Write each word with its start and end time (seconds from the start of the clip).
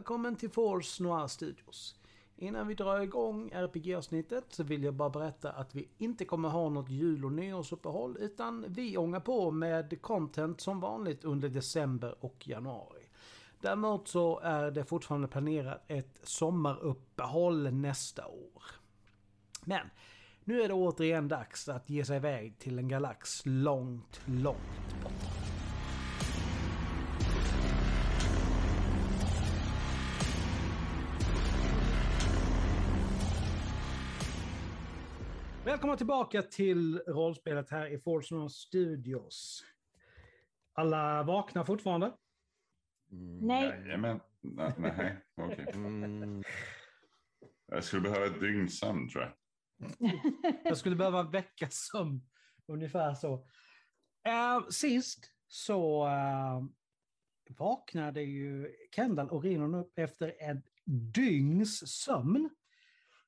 Välkommen 0.00 0.36
till 0.36 0.50
Force 0.50 1.02
Noir 1.02 1.26
Studios. 1.26 1.94
Innan 2.36 2.66
vi 2.66 2.74
drar 2.74 3.00
igång 3.00 3.50
RPG-avsnittet 3.50 4.44
så 4.48 4.62
vill 4.62 4.84
jag 4.84 4.94
bara 4.94 5.10
berätta 5.10 5.52
att 5.52 5.74
vi 5.74 5.88
inte 5.98 6.24
kommer 6.24 6.48
ha 6.48 6.68
något 6.68 6.88
jul 6.88 7.24
och 7.24 7.32
nyårsuppehåll 7.32 8.16
utan 8.20 8.64
vi 8.68 8.96
ångar 8.96 9.20
på 9.20 9.50
med 9.50 10.02
content 10.02 10.60
som 10.60 10.80
vanligt 10.80 11.24
under 11.24 11.48
december 11.48 12.14
och 12.20 12.48
januari. 12.48 13.02
Däremot 13.60 14.08
så 14.08 14.40
är 14.40 14.70
det 14.70 14.84
fortfarande 14.84 15.28
planerat 15.28 15.84
ett 15.86 16.20
sommaruppehåll 16.22 17.72
nästa 17.72 18.26
år. 18.26 18.62
Men 19.64 19.86
nu 20.44 20.62
är 20.62 20.68
det 20.68 20.74
återigen 20.74 21.28
dags 21.28 21.68
att 21.68 21.90
ge 21.90 22.04
sig 22.04 22.16
iväg 22.16 22.58
till 22.58 22.78
en 22.78 22.88
galax 22.88 23.42
långt, 23.44 24.20
långt 24.26 25.02
borta. 25.02 25.39
Välkomna 35.70 35.96
tillbaka 35.96 36.42
till 36.42 36.98
rollspelet 36.98 37.70
här 37.70 37.86
i 37.86 37.98
Force 37.98 38.48
Studios. 38.48 39.64
Alla 40.72 41.22
vakna 41.22 41.64
fortfarande? 41.64 42.12
Mm, 43.12 43.38
Nej. 43.46 43.64
Jajamän. 43.64 44.20
Nej, 44.40 44.72
nej. 44.78 45.16
okej. 45.36 45.66
Mm, 45.74 46.42
Jag 47.66 47.84
skulle 47.84 48.02
behöva 48.02 48.26
ett 48.26 48.40
dygns 48.40 48.78
sömn 48.78 49.08
tror 49.08 49.22
jag. 49.24 49.32
Jag 50.64 50.76
skulle 50.76 50.96
behöva 50.96 51.20
en 51.20 51.30
veckas 51.30 51.74
sömn. 51.74 52.20
Ungefär 52.66 53.14
så. 53.14 53.34
Eh, 54.28 54.68
sist 54.70 55.32
så 55.46 56.06
eh, 56.06 56.62
vaknade 57.58 58.22
ju 58.22 58.74
Kendall 58.96 59.28
och 59.28 59.42
Rinon 59.42 59.74
upp 59.74 59.98
efter 59.98 60.50
ett 60.50 60.64
dygns 61.14 62.02
sömn. 62.02 62.50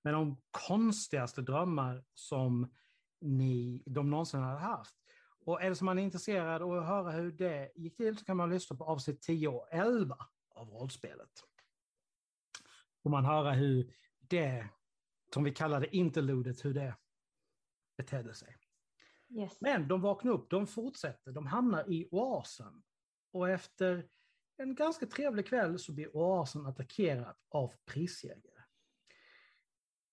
Med 0.02 0.14
de 0.14 0.36
konstigaste 0.50 1.42
drömmar 1.42 2.04
som 2.14 2.72
ni, 3.20 3.82
de 3.86 4.10
någonsin 4.10 4.40
hade 4.40 4.58
haft. 4.58 4.96
Och 5.44 5.62
är 5.62 5.68
det 5.68 5.76
som 5.76 5.84
man 5.84 5.98
är 5.98 6.02
intresserad 6.02 6.62
av 6.62 6.72
att 6.72 6.86
höra 6.86 7.10
hur 7.10 7.32
det 7.32 7.72
gick 7.74 7.96
till 7.96 8.18
så 8.18 8.24
kan 8.24 8.36
man 8.36 8.50
lyssna 8.50 8.76
på 8.76 8.84
avsnitt 8.84 9.22
10 9.22 9.48
och 9.48 9.68
11 9.70 10.16
av 10.48 10.68
rollspelet. 10.68 11.30
Och 13.02 13.10
man 13.10 13.24
höra 13.24 13.52
hur 13.52 13.94
det, 14.18 14.68
som 15.34 15.44
vi 15.44 15.54
kallade 15.54 15.96
interludet, 15.96 16.64
hur 16.64 16.74
det 16.74 16.96
betedde 17.96 18.34
sig. 18.34 18.56
Yes. 19.28 19.60
Men 19.60 19.88
de 19.88 20.00
vaknar 20.00 20.32
upp, 20.32 20.50
de 20.50 20.66
fortsätter, 20.66 21.32
de 21.32 21.46
hamnar 21.46 21.92
i 21.92 22.08
oasen. 22.10 22.82
Och 23.32 23.48
efter 23.48 24.08
en 24.56 24.74
ganska 24.74 25.06
trevlig 25.06 25.46
kväll 25.46 25.78
så 25.78 25.92
blir 25.92 26.16
oasen 26.16 26.66
attackerad 26.66 27.36
av 27.48 27.72
prisjägare. 27.84 28.51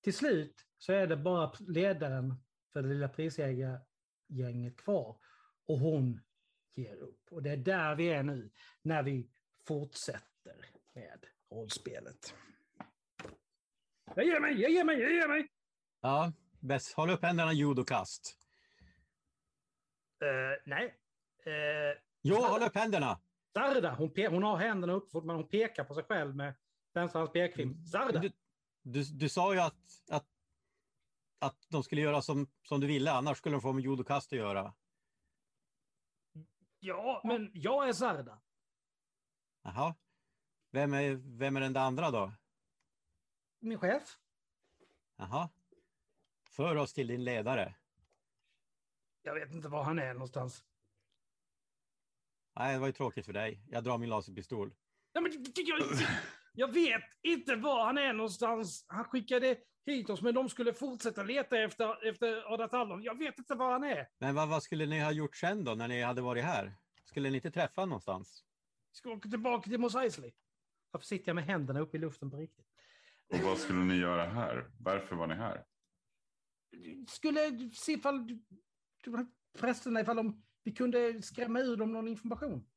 Till 0.02 0.14
slut 0.14 0.66
så 0.78 0.94
är 0.94 1.08
det 1.08 1.18
bara 1.18 1.54
ledaren 1.60 2.36
för 2.74 2.82
det 2.82 2.88
lilla 2.88 3.10
prisjägargänget 3.10 4.78
kvar. 4.78 5.18
Och 5.68 5.80
hon 5.80 6.22
ger 6.76 6.96
upp. 6.96 7.28
Och 7.32 7.44
det 7.44 7.50
är 7.50 7.58
där 7.58 7.96
vi 7.96 8.10
är 8.10 8.24
nu, 8.24 8.52
när 8.82 9.04
vi 9.04 9.30
fortsätter 9.68 10.66
med 10.94 11.26
rollspelet. 11.52 12.36
Jag 14.16 14.26
ger 14.26 14.40
mig, 14.40 14.62
jag 14.62 14.72
ger 14.72 14.84
mig, 14.84 15.00
jag 15.00 15.12
ger 15.12 15.28
mig! 15.28 15.48
ja, 16.02 16.34
bäst. 16.60 16.94
Håll 16.94 17.10
upp 17.10 17.24
händerna 17.24 17.54
judokast. 17.54 18.38
Uh, 20.24 20.30
nej. 20.66 20.86
Uh, 21.48 22.02
Jo, 22.22 22.36
håll 22.36 22.64
upp 22.64 22.76
händerna! 22.76 23.20
Zarda, 23.54 23.94
hon, 23.94 24.12
hon 24.30 24.44
har 24.44 24.58
händerna 24.58 25.02
men 25.24 25.36
hon 25.36 25.48
pekar 25.48 25.84
på 25.84 25.94
sig 25.94 26.04
själv 26.04 26.36
med 26.36 26.56
vänsterhands 26.94 27.34
pekfilm. 27.34 27.86
Zarda! 27.86 28.20
Du, 28.20 28.32
du, 28.82 29.04
du 29.04 29.30
sa 29.30 29.54
ju 29.54 29.60
att, 29.60 30.04
att, 30.10 30.28
att 31.40 31.66
de 31.70 31.84
skulle 31.84 32.02
göra 32.02 32.22
som, 32.22 32.48
som 32.64 32.80
du 32.80 32.88
ville, 32.88 33.12
annars 33.12 33.38
skulle 33.38 33.56
de 33.56 33.62
få 33.62 33.74
med 33.74 33.84
judokast 33.84 34.34
att 34.34 34.40
göra. 34.40 34.74
Ja, 36.80 37.22
men 37.24 37.52
jag 37.54 37.90
är 37.90 37.94
Zarda. 37.94 38.42
Jaha. 39.62 39.96
Vem 40.72 40.94
är, 40.94 41.14
vem 41.14 41.56
är 41.56 41.62
den 41.62 41.74
där 41.74 41.82
andra 41.82 42.12
då? 42.12 42.34
Min 43.60 43.80
chef. 43.80 44.20
Jaha. 45.16 45.50
För 46.50 46.76
oss 46.76 46.94
till 46.94 47.08
din 47.08 47.24
ledare. 47.24 47.76
Jag 49.22 49.34
vet 49.34 49.52
inte 49.52 49.68
var 49.68 49.84
han 49.84 50.00
är 50.00 50.14
någonstans. 50.14 50.64
Nej, 52.56 52.74
det 52.74 52.80
var 52.80 52.88
ju 52.88 52.94
tråkigt 52.94 53.26
för 53.26 53.34
dig. 53.34 53.62
Jag 53.70 53.84
drar 53.84 53.98
min 53.98 54.10
laserpistol. 54.10 54.76
Ja, 55.12 55.22
men, 55.22 55.46
jag, 55.56 55.80
jag 56.54 56.74
vet 56.74 57.04
inte 57.22 57.56
var 57.56 57.86
han 57.86 57.98
är 57.98 58.14
någonstans. 58.14 58.86
Han 58.88 59.06
skickade 59.06 59.58
hit 59.86 60.10
oss, 60.10 60.22
men 60.22 60.34
de 60.34 60.50
skulle 60.50 60.74
fortsätta 60.74 61.24
leta 61.24 61.58
efter, 61.58 62.10
efter 62.10 62.54
Ada 62.54 62.68
Tallon. 62.68 63.04
Jag 63.04 63.18
vet 63.18 63.40
inte 63.40 63.56
var 63.56 63.72
han 63.72 63.84
är. 63.84 64.08
Men 64.20 64.36
vad, 64.36 64.50
vad 64.50 64.64
skulle 64.64 64.86
ni 64.86 65.00
ha 65.00 65.12
gjort 65.12 65.36
sen 65.36 65.64
då, 65.64 65.76
när 65.76 65.88
ni 65.88 66.02
hade 66.02 66.22
varit 66.22 66.44
här? 66.44 66.76
Skulle 67.04 67.30
ni 67.30 67.36
inte 67.36 67.52
träffa 67.52 67.82
honom 67.82 67.90
någonstans? 67.90 68.44
Ska 68.92 69.10
åka 69.10 69.30
tillbaka 69.30 69.70
till 69.70 69.80
Mos 69.80 69.96
Eisley. 69.96 70.32
Varför 70.92 71.06
sitter 71.06 71.30
jag 71.30 71.36
med 71.36 71.46
händerna 71.46 71.80
uppe 71.80 71.98
i 71.98 72.00
luften 72.00 72.32
på 72.32 72.38
riktigt? 72.38 72.66
Och 73.34 73.40
vad 73.40 73.58
skulle 73.58 73.80
ni 73.80 73.96
göra 73.96 74.26
här? 74.26 74.72
Varför 74.80 75.16
var 75.16 75.28
ni 75.28 75.36
här? 75.36 75.66
Skulle 77.08 77.70
se 77.74 77.92
ifall 77.92 78.40
prästerna, 79.60 80.02
ifall 80.02 80.16
de, 80.16 80.44
vi 80.64 80.72
kunde 80.72 81.22
skrämma 81.22 81.60
ur 81.60 81.78
dem 81.78 81.94
någon 81.94 82.08
information. 82.08 82.68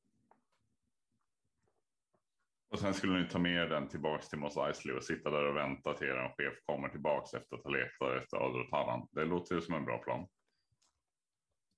Och 2.73 2.79
sen 2.79 2.95
skulle 2.95 3.19
ni 3.23 3.29
ta 3.29 3.39
med 3.39 3.71
den 3.71 3.89
tillbaks 3.89 4.29
till 4.29 4.39
Mos 4.39 4.57
Eisley 4.57 4.97
och 4.97 5.05
sitta 5.05 5.31
där 5.31 5.45
och 5.45 5.57
vänta 5.57 5.95
till 5.95 6.07
er 6.07 6.35
chef 6.37 6.55
kommer 6.67 6.89
tillbaks 6.89 7.35
efter 7.35 7.57
att 7.57 7.63
ha 7.63 7.71
letat 7.71 8.23
efter 8.23 8.37
Adrotallan. 8.37 9.09
Det 9.13 9.25
låter 9.25 9.55
ju 9.55 9.61
som 9.61 9.75
en 9.75 9.85
bra 9.85 9.99
plan. 9.99 10.29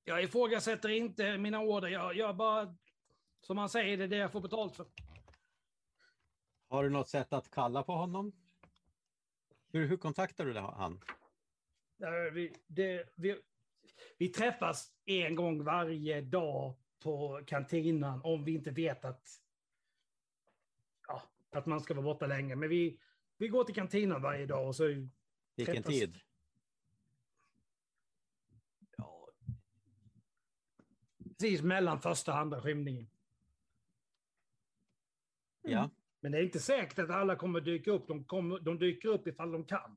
Jag 0.05 0.23
ifrågasätter 0.23 0.89
inte 0.89 1.39
mina 1.39 1.61
order. 1.61 1.89
Jag, 1.89 2.17
jag 2.17 2.37
bara, 2.37 2.77
som 3.41 3.57
man 3.57 3.69
säger, 3.69 3.97
det 3.97 4.05
är 4.05 4.09
det 4.09 4.17
jag 4.17 4.33
får 4.33 4.41
betalt 4.41 4.77
för. 4.77 4.87
Har 6.69 6.85
du 6.85 6.91
något 6.91 7.09
sätt 7.09 7.33
att 7.33 7.51
kalla 7.51 7.83
på 7.83 7.93
honom? 7.93 8.33
Hur, 9.73 9.87
hur 9.87 9.97
kontaktar 9.97 10.45
du 10.45 10.53
det- 10.53 10.61
han? 10.61 11.01
Vi, 12.33 12.53
det, 12.67 13.09
vi, 13.17 13.41
vi 14.19 14.29
träffas 14.29 14.93
en 15.05 15.35
gång 15.35 15.65
varje 15.65 16.21
dag 16.21 16.75
på 17.03 17.41
kantinan 17.47 18.21
om 18.25 18.45
vi 18.45 18.55
inte 18.55 18.71
vet 18.71 19.05
att, 19.05 19.23
att 21.55 21.67
man 21.67 21.81
ska 21.81 21.95
vara 21.95 22.05
borta 22.05 22.27
länge. 22.27 22.57
Men 22.57 22.69
vi, 22.69 23.01
vi 23.37 23.49
går 23.49 23.65
till 23.65 23.75
kantinan 23.75 24.23
varje 24.23 24.47
dag 24.47 24.67
och 24.69 24.77
så 24.77 24.85
Vilken 25.57 25.75
Träffas. 25.83 25.93
tid? 25.95 26.21
ja, 28.97 29.29
precis 31.39 31.63
mellan 31.63 32.01
första 32.01 32.33
och 32.33 32.39
andra 32.39 32.61
skymningen. 32.63 33.11
Ja. 35.63 35.91
Men 36.21 36.33
det 36.33 36.39
är 36.39 36.43
inte 36.43 36.61
säkert 36.61 36.99
att 36.99 37.11
alla 37.11 37.37
kommer 37.37 37.61
dyka 37.61 37.91
upp. 37.91 38.09
De, 38.09 38.25
kommer, 38.25 38.59
de 38.61 38.79
dyker 38.79 39.09
upp 39.09 39.27
ifall 39.27 39.53
de 39.53 39.65
kan. 39.65 39.97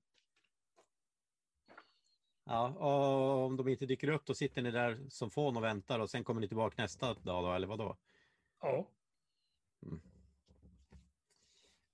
ja. 2.43 2.69
Och 2.69 3.45
om 3.45 3.57
de 3.57 3.67
inte 3.67 3.85
dyker 3.85 4.09
upp, 4.09 4.25
då 4.25 4.33
sitter 4.33 4.61
ni 4.61 4.71
där 4.71 5.05
som 5.09 5.29
fån 5.29 5.57
och 5.57 5.63
väntar 5.63 5.99
och 5.99 6.09
sen 6.09 6.23
kommer 6.23 6.41
ni 6.41 6.47
tillbaka 6.47 6.81
nästa 6.81 7.13
dag 7.13 7.43
då, 7.43 7.53
eller 7.53 7.67
vad 7.67 7.79
då? 7.79 7.97
Ja. 8.61 8.91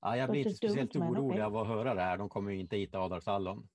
Ja, 0.06 0.18
jag 0.18 0.30
blir 0.30 0.40
inte 0.48 0.54
speciellt 0.58 0.96
orolig 0.96 1.42
av 1.42 1.58
att 1.58 1.68
höra 1.68 1.94
det 1.94 2.02
här. 2.02 2.18
De 2.18 2.30
kommer 2.30 2.52
ju 2.52 2.60
inte 2.60 2.78
hitta 2.78 3.00
Adarsallon. 3.00 3.68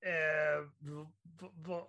Eh, 0.00 0.68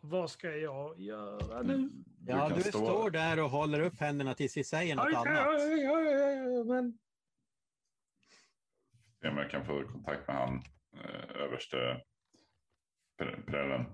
vad 0.01 0.31
ska 0.31 0.55
jag 0.55 0.99
göra 0.99 1.61
nu? 1.61 1.89
Ja, 2.27 2.49
kan 2.49 2.57
du 2.57 2.63
stå- 2.63 2.71
står 2.85 3.09
där 3.09 3.43
och 3.43 3.49
håller 3.49 3.79
upp 3.81 3.99
händerna 3.99 4.33
tills 4.33 4.57
vi 4.57 4.63
säger 4.63 4.95
något 4.95 5.05
Oj, 5.07 5.15
annat. 5.15 5.47
oj, 5.47 5.89
oj, 5.89 6.63
Men 6.65 6.99
Se 9.21 9.27
om 9.29 9.37
jag 9.37 9.51
kan 9.51 9.65
få 9.65 9.87
kontakt 9.87 10.27
med 10.27 10.35
han 10.37 10.61
eh, 10.93 11.41
överste 11.41 12.01
pre- 13.21 13.45
prällen. 13.45 13.85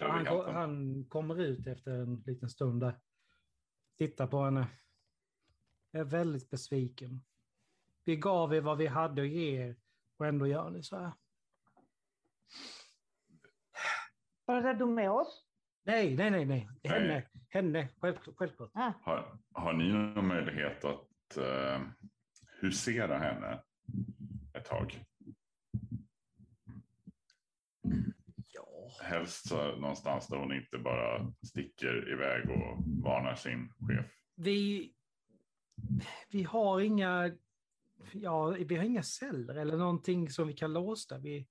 han, 0.00 0.54
han 0.54 1.04
kommer 1.08 1.40
ut 1.40 1.66
efter 1.66 1.90
en 1.90 2.14
liten 2.26 2.48
stund 2.50 2.80
där. 2.80 3.00
Tittar 3.98 4.26
på 4.26 4.44
henne. 4.44 4.66
Jag 5.94 6.00
är 6.00 6.04
väldigt 6.04 6.50
besviken. 6.50 7.24
Vi 8.04 8.16
gav 8.16 8.54
er 8.54 8.60
vad 8.60 8.78
vi 8.78 8.86
hade 8.86 9.22
att 9.22 9.28
ge 9.28 9.60
er 9.62 9.76
och 10.16 10.26
ändå 10.26 10.46
gör 10.46 10.70
ni 10.70 10.82
så 10.82 10.96
här. 10.98 11.12
Pratar 14.46 14.74
du 14.74 14.86
med 14.86 15.10
oss? 15.10 15.46
Nej, 15.84 16.16
nej, 16.16 16.30
nej, 16.30 16.44
nej. 16.44 16.68
Henne, 16.84 17.06
Nej. 17.08 17.28
henne, 17.48 17.88
själv, 18.00 18.16
självklart. 18.36 18.70
Ah, 18.74 18.92
Har, 19.02 19.38
har 19.52 19.72
ni 19.72 19.92
någon 19.92 20.26
möjlighet 20.26 20.84
att 20.84 21.08
uh, 21.38 21.86
husera 22.60 23.18
henne 23.18 23.62
ett 24.54 24.64
tag? 24.64 25.04
Ja, 28.46 28.90
Helst 29.02 29.48
så 29.48 29.76
någonstans 29.76 30.26
där 30.28 30.36
hon 30.36 30.52
inte 30.52 30.78
bara 30.78 31.32
sticker 31.46 32.12
iväg 32.12 32.50
och 32.50 32.84
varnar 33.04 33.34
sin 33.34 33.72
chef. 33.88 34.06
vi, 34.36 34.92
vi 36.28 36.42
har 36.42 36.80
inga, 36.80 37.30
ja, 38.12 38.46
vi 38.46 38.76
har 38.76 38.84
inga 38.84 39.02
celler 39.02 39.54
eller 39.54 39.76
någonting 39.76 40.30
som 40.30 40.48
vi 40.48 40.54
kan 40.54 40.72
låsa. 40.72 41.18
Vi, 41.18 41.48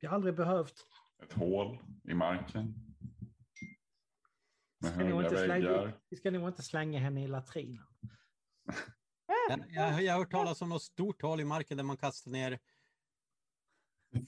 vi 0.00 0.06
har 0.06 0.14
aldrig 0.14 0.34
behövt. 0.34 0.86
Ett 1.22 1.32
hål 1.32 1.78
i 2.04 2.14
marken. 2.14 2.74
Med 4.78 4.92
Ska 4.92 5.00
höga 5.04 5.24
inte 5.24 5.44
slänga, 5.44 5.70
väggar. 5.70 6.00
vi 6.08 6.16
ska 6.16 6.30
nog 6.30 6.48
inte 6.48 6.62
slänga 6.62 6.98
henne 6.98 7.24
i 7.24 7.26
latrinen. 7.28 7.86
Jag, 9.68 9.82
har 9.82 10.18
hört 10.18 10.30
talas 10.30 10.62
om 10.62 10.68
något 10.68 10.82
stort 10.82 11.22
hål 11.22 11.40
i 11.40 11.44
marken 11.44 11.76
där 11.76 11.84
man 11.84 11.96
kastar 11.96 12.30
ner 12.30 12.58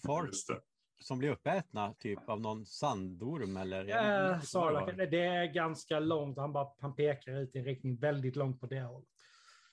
folk 0.07 0.29
Just 0.29 0.49
det. 0.49 0.61
Som 0.99 1.19
blir 1.19 1.31
uppätna 1.31 1.95
typ 1.95 2.29
av 2.29 2.41
någon 2.41 2.67
sandorm 2.67 3.57
eller... 3.57 3.85
Ja, 3.85 4.35
inte 4.35 4.59
vad 4.59 5.11
det 5.11 5.27
är 5.27 5.47
ganska 5.47 6.01
långt. 6.01 6.39
Han, 6.39 6.53
bara, 6.53 6.69
han 6.81 6.95
pekar 6.95 7.41
ut 7.43 7.57
i 7.57 7.59
en 7.59 7.65
riktning 7.65 7.97
väldigt 7.97 8.37
långt 8.37 8.61
på 8.61 8.67
det 8.67 8.81
hållet. 8.81 9.09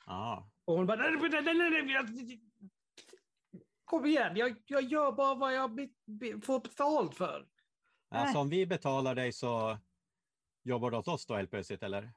Ja. 0.06 0.50
Och 0.66 0.78
hon 0.78 0.86
bara, 0.86 0.98
nej, 0.98 1.30
nej, 1.32 1.42
nej, 1.42 1.84
nej, 1.84 2.04
nej, 2.06 2.42
kom 3.86 4.06
igen, 4.06 4.36
jag, 4.36 4.56
jag 4.66 4.84
gör 4.84 5.12
bara 5.12 5.36
vad 5.36 5.56
jag 5.56 5.76
be, 5.76 5.90
be, 6.06 6.42
får 6.42 6.60
betalt 6.60 7.16
för. 7.16 7.48
Alltså 8.10 8.40
om 8.40 8.50
vi 8.50 8.66
betalar 8.66 9.16
dig 9.16 9.32
så 9.32 9.78
jobbar 10.64 10.92
du 10.92 10.98
åt 10.98 11.08
oss 11.08 11.26
då 11.26 11.36
helt 11.36 11.50
plötsligt 11.50 11.84
eller? 11.84 12.12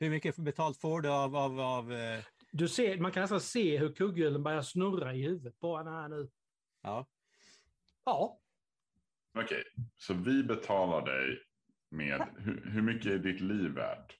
Hur 0.00 0.10
mycket 0.10 0.36
betalt 0.36 0.80
får 0.80 1.00
du 1.00 1.08
av, 1.08 1.36
av, 1.36 1.60
av 1.60 1.92
eh, 1.92 2.24
Du 2.52 2.68
ser, 2.68 2.98
man 2.98 3.12
kan 3.12 3.20
nästan 3.20 3.40
se 3.40 3.78
hur 3.78 3.92
kugghjulen 3.92 4.42
börjar 4.42 4.62
snurra 4.62 5.14
i 5.14 5.22
huvudet 5.22 5.60
på 5.60 5.76
henne 5.76 5.90
här 5.90 6.08
nu. 6.08 6.30
Ja, 6.82 7.06
Ja, 8.08 8.40
Okej, 9.38 9.64
så 9.96 10.14
vi 10.14 10.42
betalar 10.42 11.06
dig 11.06 11.42
med, 11.90 12.28
hur, 12.36 12.70
hur 12.70 12.82
mycket 12.82 13.12
är 13.12 13.18
ditt 13.18 13.40
liv 13.40 13.70
värt? 13.70 14.18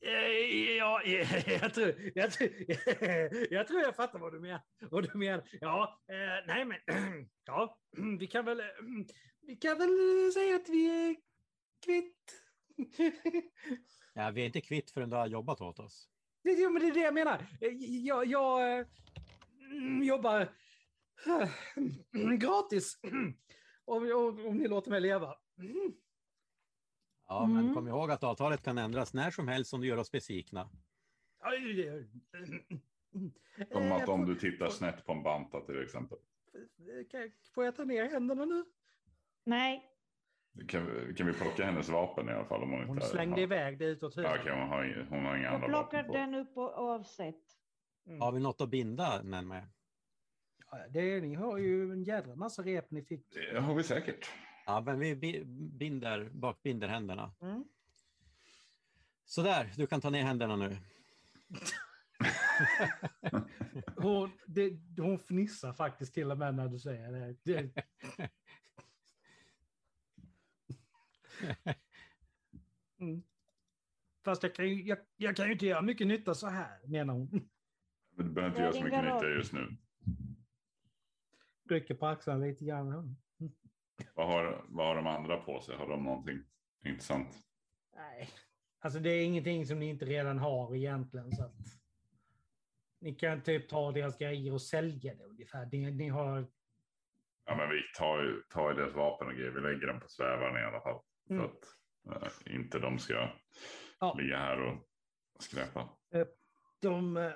Eh, 0.00 0.76
ja 0.76 1.02
jag, 1.46 1.74
tror, 1.74 1.94
jag, 2.14 2.32
tror, 2.32 2.50
jag 3.52 3.66
tror 3.66 3.80
jag 3.80 3.96
fattar 3.96 4.18
vad 4.18 4.32
du 4.32 4.40
menar. 4.40 4.62
Vad 4.90 5.12
du 5.12 5.18
menar. 5.18 5.48
Ja, 5.60 6.02
eh, 6.08 6.46
nej 6.46 6.64
men, 6.64 6.78
ja, 7.44 7.78
vi 8.18 8.26
kan 8.26 8.44
väl, 8.44 8.60
eh, 8.60 8.66
vi 9.46 9.56
kan 9.56 9.78
väl 9.78 10.32
säga 10.32 10.56
att 10.56 10.68
vi 10.68 11.08
är 11.08 11.16
kvitt. 11.84 12.42
ja, 14.14 14.30
vi 14.30 14.42
är 14.42 14.46
inte 14.46 14.60
kvitt 14.60 14.90
förrän 14.90 15.10
du 15.10 15.16
har 15.16 15.26
jobbat 15.26 15.60
åt 15.60 15.78
oss. 15.78 16.08
Det, 16.44 16.50
ja, 16.52 16.70
men 16.70 16.82
det 16.82 16.88
är 16.88 16.94
det 16.94 17.00
jag 17.00 17.14
menar. 17.14 17.46
Eh, 17.60 17.68
Jag, 18.06 18.26
jag 18.26 18.78
eh, 18.78 18.86
mm, 19.70 20.02
jobbar 20.02 20.40
eh, 20.40 21.48
gratis 22.38 22.98
om, 23.84 24.12
om, 24.12 24.46
om 24.46 24.56
ni 24.56 24.68
låter 24.68 24.90
mig 24.90 25.00
leva. 25.00 25.34
Mm. 25.58 25.92
Ja, 27.26 27.46
men 27.46 27.62
Mm. 27.62 27.74
kom 27.74 27.88
ihåg 27.88 28.10
att 28.10 28.24
avtalet 28.24 28.62
kan 28.62 28.78
ändras 28.78 29.14
när 29.14 29.30
som 29.30 29.48
helst 29.48 29.74
om 29.74 29.80
du 29.80 29.86
gör 29.86 29.96
oss 29.96 30.10
besvikna. 30.12 30.68
Som 33.72 33.82
Eh, 33.82 33.92
att 33.92 34.08
om 34.08 34.26
får- 34.26 34.34
du 34.34 34.40
tittar 34.40 34.68
snett 34.68 35.04
på 35.06 35.12
en 35.12 35.22
banta 35.22 35.60
till 35.60 35.82
exempel. 35.82 36.18
kan- 37.10 37.32
Får 37.54 37.64
jag 37.64 37.76
ta 37.76 37.84
ner 37.84 38.04
händerna 38.10 38.44
nu? 38.44 38.64
Nej, 39.44 39.90
Kan, 40.68 41.14
kan 41.16 41.26
vi 41.26 41.32
plocka 41.32 41.64
hennes 41.64 41.88
vapen 41.88 42.28
i 42.28 42.32
alla 42.32 42.44
fall? 42.44 42.62
Om 42.62 42.70
hon, 42.70 42.84
Hon 42.84 42.96
inte 42.96 43.06
slängde 43.08 43.34
har... 43.36 43.40
iväg 43.42 43.78
det 43.78 43.84
utåt 43.84 44.16
Ja, 44.16 44.22
höger. 44.22 44.40
Okej, 44.40 44.52
hon, 44.52 44.68
har, 44.68 45.06
hon 45.10 45.24
har 45.24 45.36
inga 45.36 45.44
jag 45.44 45.54
andra 45.54 45.68
plockar 45.68 46.02
vapen 46.02 46.12
den 46.32 46.34
upp 46.40 46.56
o- 46.56 46.74
oavsett. 46.76 47.42
Mm. 48.06 48.20
Har 48.20 48.32
vi 48.32 48.40
något 48.40 48.60
att 48.60 48.68
binda 48.70 49.22
den 49.22 49.48
med? 49.48 49.66
Ja, 50.70 50.78
det, 50.90 51.20
ni 51.20 51.34
har 51.34 51.58
ju 51.58 51.92
en 51.92 52.04
jädra 52.04 52.36
massa 52.36 52.62
rep 52.62 52.90
ni 52.90 53.02
fick. 53.02 53.26
Det 53.52 53.60
har 53.60 53.74
vi 53.74 53.82
säkert. 53.82 54.30
Ja, 54.66 54.80
men 54.80 54.98
vi 54.98 55.16
bi- 55.16 55.44
binder, 55.78 56.30
bakbinder 56.32 56.88
händerna. 56.88 57.32
Mm. 57.42 57.64
Sådär, 59.24 59.72
du 59.76 59.86
kan 59.86 60.00
ta 60.00 60.10
ner 60.10 60.22
händerna 60.22 60.56
nu. 60.56 60.76
Hon, 63.96 64.30
det, 64.46 64.72
hon 64.98 65.18
fnissar 65.18 65.72
faktiskt 65.72 66.14
till 66.14 66.30
och 66.30 66.38
med 66.38 66.54
när 66.54 66.68
du 66.68 66.78
säger 66.78 67.12
det. 67.12 67.36
det 67.44 67.70
mm. 73.00 73.22
Fast 74.24 74.42
jag 74.42 74.54
kan, 74.54 74.68
ju, 74.68 74.82
jag, 74.82 74.98
jag 75.16 75.36
kan 75.36 75.46
ju 75.46 75.52
inte 75.52 75.66
göra 75.66 75.82
mycket 75.82 76.06
nytta 76.06 76.34
så 76.34 76.46
här, 76.46 76.86
menar 76.86 77.14
hon. 77.14 77.48
Men 78.16 78.26
Du 78.26 78.32
behöver 78.32 78.50
inte 78.50 78.62
göra 78.62 78.72
så 78.72 78.84
mycket 78.84 79.04
nytta 79.04 79.28
just 79.28 79.52
nu. 79.52 79.76
Rycker 81.70 81.94
på 81.94 82.06
axlarna 82.06 82.44
lite 82.44 82.64
grann. 82.64 83.16
Vad 84.14 84.26
har, 84.26 84.64
vad 84.68 84.86
har 84.86 84.96
de 84.96 85.06
andra 85.06 85.36
på 85.36 85.60
sig? 85.60 85.76
Har 85.76 85.88
de 85.88 86.04
någonting 86.04 86.42
intressant? 86.84 87.28
Nej, 87.96 88.28
alltså 88.80 88.98
det 88.98 89.10
är 89.10 89.24
ingenting 89.24 89.66
som 89.66 89.78
ni 89.78 89.88
inte 89.88 90.04
redan 90.04 90.38
har 90.38 90.76
egentligen. 90.76 91.32
Så 91.32 91.44
att 91.44 91.54
ni 93.00 93.14
kan 93.14 93.42
typ 93.42 93.68
ta 93.68 93.92
deras 93.92 94.18
grejer 94.18 94.52
och 94.52 94.62
sälja 94.62 95.14
det 95.14 95.24
ungefär. 95.24 95.68
Ni, 95.72 95.90
ni 95.90 96.08
har... 96.08 96.46
Ja, 97.44 97.56
men 97.56 97.68
vi 97.68 97.82
tar 97.98 98.22
ju 98.22 98.42
tar 98.42 98.70
ju 98.70 98.76
deras 98.76 98.94
vapen 98.94 99.28
och 99.28 99.34
grejer. 99.34 99.50
Vi 99.50 99.60
lägger 99.60 99.86
dem 99.86 100.00
på 100.00 100.08
svävaren 100.08 100.62
i 100.62 100.66
alla 100.66 100.80
fall. 100.80 101.00
Mm. 101.30 101.42
För 101.42 102.14
att 102.14 102.46
eh, 102.46 102.54
inte 102.54 102.78
de 102.78 102.98
ska 102.98 103.30
Ja. 104.00 104.14
ligga 104.18 104.38
här 104.38 104.60
och 104.60 105.42
skräpa. 105.42 105.88
De, 106.80 107.16
eh, 107.16 107.32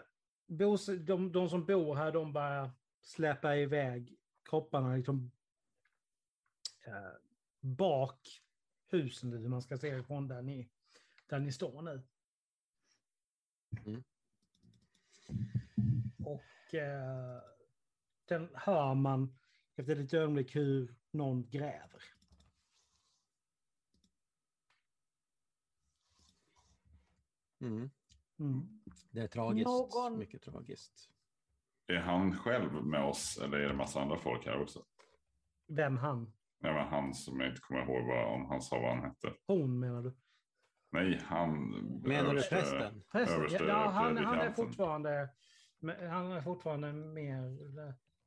de, 0.99 1.33
de 1.33 1.49
som 1.49 1.67
bor 1.67 1.95
här, 1.95 2.13
de 2.13 2.33
bara 2.33 2.71
släpar 3.03 3.57
iväg 3.57 4.17
kropparna 4.45 4.97
liksom 4.97 5.31
eh, 6.87 7.13
bak 7.61 8.29
husen, 8.91 9.33
hur 9.33 9.49
man 9.49 9.63
ska 9.63 9.79
se 9.79 9.89
ifrån 9.89 10.29
där 10.29 10.43
ni, 10.43 10.69
där 11.27 11.39
ni 11.39 11.53
står 11.53 11.83
nu. 11.83 12.03
Mm. 13.87 14.05
Och 16.25 16.75
eh, 16.75 17.43
den 18.25 18.51
hör 18.55 18.95
man 18.95 19.39
efter 19.77 19.97
ett 19.97 20.15
ögonblick 20.15 20.57
hur 20.57 20.95
någon 21.11 21.51
gräver. 21.51 22.03
Mm. 27.61 27.91
Mm. 28.39 28.81
Det 29.11 29.21
är 29.21 29.29
tragiskt, 29.29 29.67
Någon- 29.67 30.19
mycket 30.19 30.43
tragiskt. 30.43 31.11
Är 31.87 31.97
han 32.01 32.37
själv 32.39 32.73
med 32.87 33.05
oss 33.05 33.39
eller 33.45 33.59
är 33.59 33.65
det 33.65 33.71
en 33.71 33.77
massa 33.77 34.01
andra 34.01 34.19
folk 34.19 34.47
här 34.47 34.63
också? 34.63 34.85
Vem 35.69 35.97
han? 35.97 36.33
Nej, 36.61 36.73
men 36.75 36.89
han 36.89 37.15
som 37.15 37.41
jag 37.41 37.49
inte 37.49 37.61
kommer 37.61 37.81
ihåg 37.81 38.07
vad, 38.07 38.35
om 38.35 38.47
han 38.47 38.61
sa 38.63 38.79
vad 38.81 38.91
han 38.97 39.05
hette. 39.05 39.35
Hon 39.47 39.81
menar 39.81 40.03
du? 40.03 40.15
Nej, 40.93 41.21
han. 41.25 41.69
Menar 42.03 42.23
du 42.25 42.31
överste- 42.31 42.55
prästen? 42.55 43.05
Prästen? 43.13 43.39
Överste 43.39 43.65
Ja, 43.65 43.91
han, 43.91 44.17
han 44.17 44.39
är 44.39 44.53
fortfarande... 44.53 45.29
Han 46.11 46.33
är 46.33 46.41
fortfarande 46.41 46.93
mer... 46.93 47.59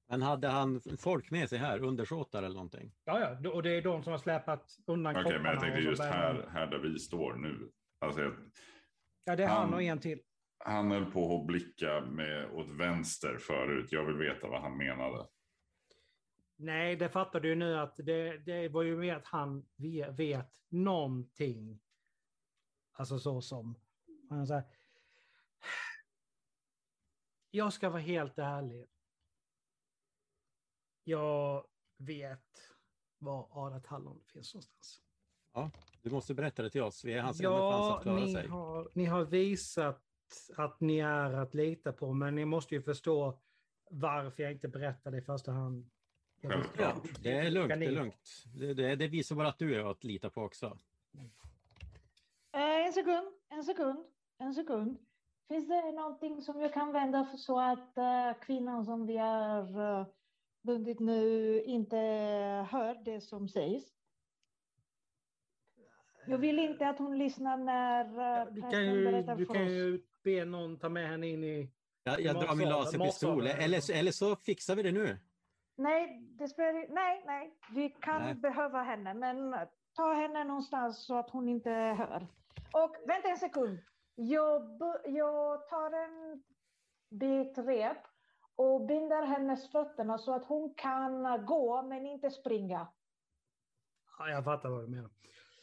Men 0.09 0.21
hade 0.21 0.47
han 0.47 0.81
folk 0.97 1.31
med 1.31 1.49
sig 1.49 1.57
här, 1.59 1.79
undersåtar 1.83 2.43
eller 2.43 2.55
någonting? 2.55 2.91
Ja, 3.03 3.37
ja, 3.43 3.49
och 3.49 3.63
det 3.63 3.69
är 3.77 3.81
de 3.81 4.03
som 4.03 4.11
har 4.11 4.17
släpat 4.17 4.75
undan 4.87 5.15
Okej, 5.17 5.39
men 5.39 5.51
jag 5.51 5.59
tänkte 5.61 5.79
just 5.81 6.01
här, 6.03 6.47
här 6.53 6.67
där 6.67 6.79
vi 6.79 6.99
står 6.99 7.33
nu. 7.35 7.71
Alltså, 7.99 8.21
jag- 8.21 8.33
Ja, 9.31 9.35
det 9.35 9.43
är 9.43 9.47
han 9.47 9.57
han- 9.57 9.73
och 9.73 9.81
en 9.83 9.99
till. 9.99 10.21
han 10.57 10.91
höll 10.91 11.11
på 11.11 11.39
att 11.39 11.45
blicka 11.47 12.01
med, 12.01 12.51
åt 12.51 12.67
vänster 12.69 13.37
förut. 13.37 13.91
Jag 13.91 14.05
vill 14.05 14.17
veta 14.17 14.47
vad 14.47 14.61
han 14.61 14.77
menade. 14.77 15.27
Nej, 16.55 16.95
det 16.95 17.09
fattar 17.09 17.39
du 17.39 17.55
nu 17.55 17.77
att 17.77 17.95
det, 17.97 18.37
det 18.37 18.69
var 18.69 18.83
ju 18.83 18.97
mer 18.97 19.15
att 19.15 19.25
han 19.27 19.69
ve- 19.75 20.09
vet 20.11 20.61
någonting. 20.69 21.79
Alltså 22.91 23.19
så 23.19 23.41
som... 23.41 23.79
Han 24.29 24.47
så 24.47 24.53
här, 24.53 24.63
jag 27.51 27.73
ska 27.73 27.89
vara 27.89 28.01
helt 28.01 28.37
ärlig. 28.39 28.87
Jag 31.03 31.67
vet 31.97 32.73
var 33.17 33.67
Adat 33.67 33.85
Hallon 33.85 34.23
finns 34.33 34.53
någonstans. 34.53 35.01
Du 36.01 36.09
måste 36.09 36.33
berätta 36.33 36.63
det 36.63 36.69
till 36.69 36.81
oss. 36.81 37.05
Vi 37.05 37.13
är 37.13 37.21
hans 37.21 37.39
enda 37.39 37.49
chans 37.49 37.87
Ja, 37.87 37.97
att 37.97 38.03
klara 38.03 38.19
ni 38.19 38.33
sig. 38.33 38.47
har, 38.47 38.89
ni 38.93 39.05
har 39.05 39.25
visat 39.25 40.01
att 40.57 40.79
ni 40.81 40.99
är 40.99 41.33
att 41.33 41.53
lita 41.53 41.93
på, 41.93 42.13
men 42.13 42.35
ni 42.35 42.45
måste 42.45 42.75
ju 42.75 42.81
förstå 42.81 43.39
varför 43.89 44.43
jag 44.43 44.51
inte 44.51 44.67
berättar 44.67 45.11
det 45.11 45.17
i 45.17 45.21
första 45.21 45.51
hand. 45.51 45.89
Självklart. 46.41 46.95
Ja, 47.03 47.11
det 47.23 47.31
är 47.31 47.49
lugnt, 47.51 47.69
det 47.79 47.85
är 47.85 47.91
lugnt. 47.91 48.43
Det, 48.55 48.73
det, 48.73 48.95
det 48.95 49.07
visar 49.07 49.35
bara 49.35 49.47
att 49.47 49.59
du 49.59 49.75
är 49.75 49.91
att 49.91 50.03
lita 50.03 50.29
på 50.29 50.41
också. 50.41 50.77
Eh, 52.53 52.85
en 52.85 52.93
sekund, 52.93 53.27
en 53.49 53.63
sekund, 53.63 54.05
en 54.37 54.53
sekund. 54.53 54.97
Finns 55.47 55.67
det 55.67 55.91
någonting 55.91 56.41
som 56.41 56.61
jag 56.61 56.73
kan 56.73 56.91
vända 56.91 57.25
för 57.25 57.37
så 57.37 57.59
att 57.59 57.97
eh, 57.97 58.33
kvinnan 58.41 58.85
som 58.85 59.05
vi 59.05 59.17
har 59.17 59.79
uh, 59.79 60.05
bundit 60.61 60.99
nu 60.99 61.61
inte 61.63 61.97
hör 62.71 63.03
det 63.05 63.21
som 63.21 63.49
sägs? 63.49 64.00
Jag 66.25 66.37
vill 66.37 66.59
inte 66.59 66.87
att 66.89 66.97
hon 66.99 67.17
lyssnar 67.17 67.57
när 67.57 68.05
Ja, 68.17 68.45
uh, 68.45 68.53
Du 68.53 68.61
kan, 68.61 68.85
ju, 68.85 69.05
berättar 69.05 69.35
du 69.35 69.45
för 69.45 69.53
kan 69.53 69.63
oss. 69.65 69.69
ju 69.71 70.01
be 70.23 70.45
någon 70.45 70.79
ta 70.79 70.89
med 70.89 71.07
henne 71.09 71.27
in 71.27 71.43
i... 71.43 71.71
Jag, 72.03 72.21
jag 72.21 72.35
drar 72.35 72.55
min 72.55 72.69
laserpistol. 72.69 73.47
Eller, 73.47 73.79
så- 73.79 73.93
eller 73.93 74.11
så 74.11 74.35
fixar 74.35 74.75
vi 74.75 74.83
det 74.83 74.91
nu. 74.91 75.17
Nej, 75.77 76.19
det 76.39 76.47
spelar, 76.47 76.93
nej, 76.93 77.23
nej, 77.25 77.53
vi 77.75 77.89
kan 77.89 78.21
Nej. 78.21 78.35
behöva 78.35 78.81
henne, 78.83 79.13
men 79.13 79.55
ta 79.95 80.13
henne 80.13 80.43
någonstans 80.43 81.05
så 81.05 81.15
att 81.15 81.29
hon 81.29 81.49
inte 81.49 81.69
hör. 81.69 82.27
Och 82.73 82.95
vänta 83.07 83.27
en 83.29 83.37
sekund. 83.37 83.79
Jag, 84.15 84.79
jag 85.05 85.67
tar 85.67 85.91
en 85.91 86.43
bit 87.19 87.57
rep 87.57 87.97
och 88.55 88.85
binder 88.85 89.25
hennes 89.25 89.71
fötterna 89.71 90.17
så 90.17 90.33
att 90.35 90.45
hon 90.45 90.73
kan 90.77 91.45
gå 91.45 91.81
men 91.83 92.05
inte 92.05 92.31
springa. 92.31 92.87
Ja, 94.19 94.29
jag 94.29 94.43
fattar 94.43 94.69
vad 94.69 94.83
du 94.83 94.87
menar. 94.87 95.09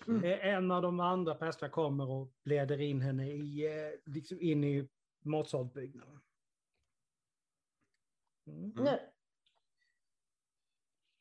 Mm. 0.09 0.25
Eh, 0.25 0.47
En 0.47 0.71
av 0.71 0.83
de 0.83 1.01
andra 1.01 1.35
prästerna 1.35 1.71
kommer 1.71 2.11
och 2.11 2.33
leder 2.45 2.81
in 2.81 3.01
henne 3.01 3.31
i, 3.31 3.67
eh, 3.67 4.13
liksom 4.13 4.41
in 4.41 4.65
i 4.65 4.89
matsalsbyggnaden. 5.21 6.21
Mm. 8.47 8.73
Mm. 8.79 8.99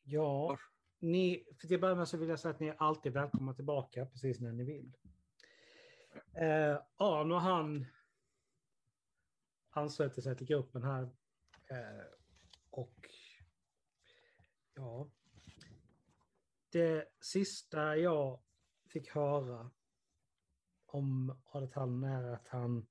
Ja, 0.02 0.58
ni, 0.98 1.44
för 1.60 1.66
till 1.66 1.74
att 1.74 1.80
börja 1.80 1.94
med 1.94 2.08
så 2.08 2.16
vill 2.16 2.28
jag 2.28 2.40
säga 2.40 2.54
att 2.54 2.60
ni 2.60 2.66
är 2.66 2.76
alltid 2.78 3.12
välkomna 3.12 3.54
tillbaka 3.54 4.06
precis 4.06 4.40
när 4.40 4.52
ni 4.52 4.64
vill. 4.64 4.96
Eh, 6.32 6.78
Arn 6.96 7.32
och 7.32 7.40
han 7.40 7.86
ansluter 9.70 10.22
sig 10.22 10.36
till 10.36 10.46
gruppen 10.46 10.82
här. 10.82 11.02
Eh, 11.70 12.04
och 12.70 13.10
ja, 14.74 15.10
det 16.70 17.08
sista 17.20 17.96
jag 17.96 18.40
fick 18.88 19.08
höra 19.10 19.70
om 20.86 21.38
Adethan 21.44 22.04
är 22.04 22.22
att 22.32 22.48
han 22.48 22.86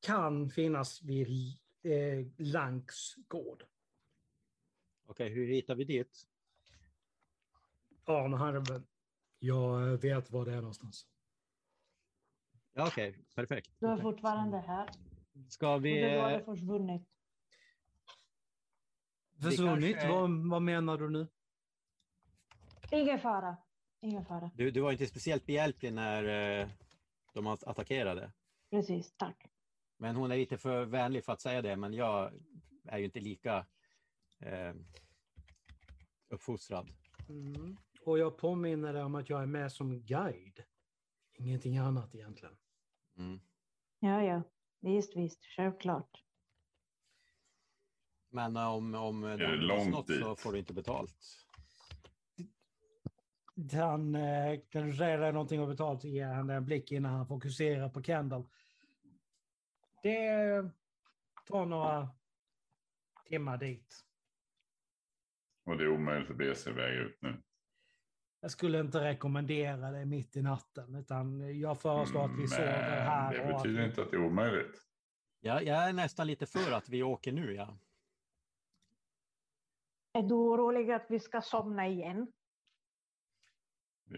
kan 0.00 0.50
finnas 0.50 1.02
vid 1.02 1.58
eh, 1.82 2.26
Lanks 2.36 3.14
gård. 3.28 3.64
Okej, 5.06 5.28
hur 5.28 5.46
hittar 5.46 5.74
vi 5.74 5.84
dit? 5.84 6.26
Arne 8.04 8.60
väl- 8.60 8.86
jag 9.38 9.96
vet 9.96 10.30
var 10.30 10.44
det 10.44 10.52
är 10.52 10.56
någonstans. 10.60 11.06
Ja, 12.72 12.86
okej, 12.88 13.24
perfekt. 13.34 13.70
Du 13.78 13.86
är 13.86 13.96
fortfarande 13.96 14.58
här. 14.58 14.90
Ska 15.48 15.74
Och 15.74 15.84
vi... 15.84 16.00
du 16.00 16.18
har 16.18 16.30
eh, 16.32 16.38
det 16.38 16.44
försvunnit. 16.44 17.02
Försvunnit? 19.42 19.96
kanske- 19.96 20.08
Vad, 20.08 20.48
vad 20.50 20.62
menar 20.62 20.98
du 20.98 21.10
nu? 21.10 21.26
Ingen 22.90 23.20
fara. 23.20 23.56
Ingen 24.00 24.24
fara. 24.24 24.50
Du, 24.54 24.70
du 24.70 24.80
var 24.80 24.92
inte 24.92 25.06
speciellt 25.06 25.46
behjälplig 25.46 25.92
när 25.92 26.24
eh, 26.60 26.68
de 27.34 27.46
att- 27.46 27.64
attackerade. 27.64 28.32
Precis, 28.70 29.14
tack. 29.16 29.46
Men 29.98 30.16
hon 30.16 30.30
är 30.30 30.36
lite 30.36 30.58
för 30.58 30.84
vänlig 30.84 31.24
för 31.24 31.32
att 31.32 31.40
säga 31.40 31.62
det, 31.62 31.76
men 31.76 31.94
jag 31.94 32.32
är 32.84 32.98
ju 32.98 33.04
inte 33.04 33.20
lika 33.20 33.66
eh, 34.38 34.74
uppfostrad. 36.28 36.88
Mm. 37.28 37.76
Och 38.00 38.18
jag 38.18 38.38
påminner 38.38 38.92
dig 38.92 39.02
om 39.02 39.14
att 39.14 39.30
jag 39.30 39.42
är 39.42 39.46
med 39.46 39.72
som 39.72 40.00
guide. 40.00 40.64
Ingenting 41.38 41.78
annat 41.78 42.14
egentligen. 42.14 42.56
Mm. 43.18 43.40
Ja, 44.00 44.22
ja. 44.22 44.42
Visst, 44.80 45.16
visst. 45.16 45.44
Självklart. 45.44 46.22
Men 48.30 48.56
om, 48.56 48.94
om 48.94 49.20
det 49.20 49.36
de 49.36 49.56
långt 49.56 49.90
något 49.90 50.06
så 50.06 50.28
dit? 50.28 50.40
får 50.40 50.52
du 50.52 50.58
inte 50.58 50.74
betalt. 50.74 51.45
Han, 53.72 54.14
eh, 54.14 54.60
kan 54.70 54.86
du 54.86 54.92
säga 54.96 55.16
dig 55.16 55.32
någonting 55.32 55.60
om 55.60 55.68
betalt 55.68 56.00
så 56.00 56.08
ger 56.08 56.26
han 56.26 56.50
en 56.50 56.64
blick 56.64 56.92
innan 56.92 57.12
han 57.12 57.26
fokuserar 57.26 57.88
på 57.88 58.02
Kendall. 58.02 58.44
Det 60.02 60.70
tar 61.46 61.66
några 61.66 62.08
timmar 63.24 63.58
dit. 63.58 64.00
Och 65.64 65.76
det 65.78 65.84
är 65.84 65.88
omöjligt 65.88 66.30
att 66.30 66.36
bege 66.36 66.54
sig 66.54 66.72
iväg 66.72 66.94
ut 66.98 67.18
nu. 67.22 67.42
Jag 68.40 68.50
skulle 68.50 68.80
inte 68.80 69.00
rekommendera 69.04 69.90
det 69.90 70.04
mitt 70.04 70.36
i 70.36 70.42
natten, 70.42 70.94
utan 70.94 71.58
jag 71.60 71.80
föreslår 71.80 72.24
att 72.24 72.38
vi 72.38 72.46
sover 72.48 72.66
Men 72.66 73.02
här. 73.02 73.32
det 73.34 73.40
och 73.44 73.50
att 73.56 73.62
betyder 73.62 73.80
vi- 73.82 73.88
inte 73.88 74.02
att 74.02 74.10
det 74.10 74.16
är 74.16 74.24
omöjligt. 74.26 74.82
Ja, 75.40 75.60
jag 75.62 75.88
är 75.88 75.92
nästan 75.92 76.26
lite 76.26 76.46
för 76.46 76.72
att 76.72 76.88
vi 76.88 77.02
åker 77.02 77.32
nu, 77.32 77.54
ja. 77.54 77.78
Är 80.12 80.22
du 80.22 80.34
orolig 80.34 80.90
att 80.90 81.06
vi 81.08 81.20
ska 81.20 81.40
somna 81.40 81.86
igen? 81.88 82.32